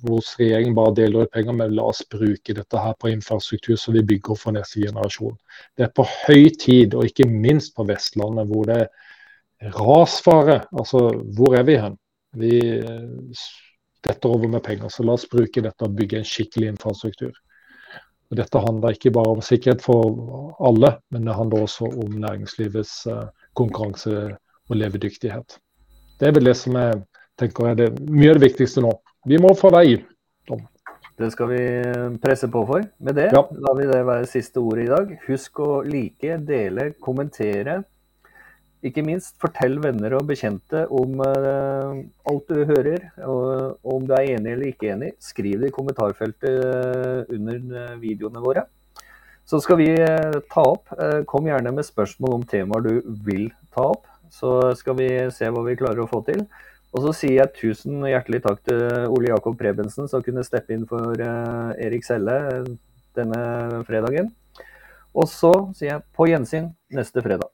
[0.09, 3.93] hos regjeringen bare deler ut penger, men la oss bruke dette her på infrastruktur som
[3.93, 5.35] vi bygger for neste generasjon.
[5.77, 10.63] Det er på høy tid, og ikke minst på Vestlandet, hvor det er rasfare.
[10.73, 11.05] Altså,
[11.37, 11.99] hvor er vi hen?
[12.33, 12.59] Vi
[14.03, 17.33] detter over med penger, så la oss bruke dette og bygge en skikkelig infrastruktur.
[18.31, 22.95] Og dette handler ikke bare om sikkerhet for alle, men det handler også om næringslivets
[23.11, 24.15] eh, konkurranse
[24.69, 25.59] og levedyktighet.
[26.19, 27.03] Det er vel det som jeg
[27.39, 28.93] tenker er det, mye av det viktigste nå.
[29.29, 29.99] Vi må få vei.
[30.49, 30.65] Tom.
[31.19, 31.61] Det skal vi
[32.23, 32.83] presse på for.
[33.05, 33.43] Med det ja.
[33.65, 35.13] lar vi det være siste ordet i dag.
[35.27, 37.83] Husk å like, dele, kommentere
[38.83, 43.05] ikke minst, fortell venner og bekjente om uh, alt du hører.
[43.23, 47.61] Og, og om du er enig eller ikke enig, skriv det i kommentarfeltet uh, under
[47.71, 48.65] uh, videoene våre.
[49.47, 49.89] Så skal vi
[50.47, 50.87] ta opp.
[51.27, 54.05] Kom gjerne med spørsmål om temaer du vil ta opp.
[54.31, 56.45] Så skal vi se hva vi klarer å få til.
[56.95, 58.79] Og så sier jeg tusen hjertelig takk til
[59.11, 62.37] Ole Jakob Prebensen som kunne steppe inn for Erik Selle
[63.19, 64.31] denne fredagen.
[65.11, 67.51] Og så sier jeg på gjensyn neste fredag.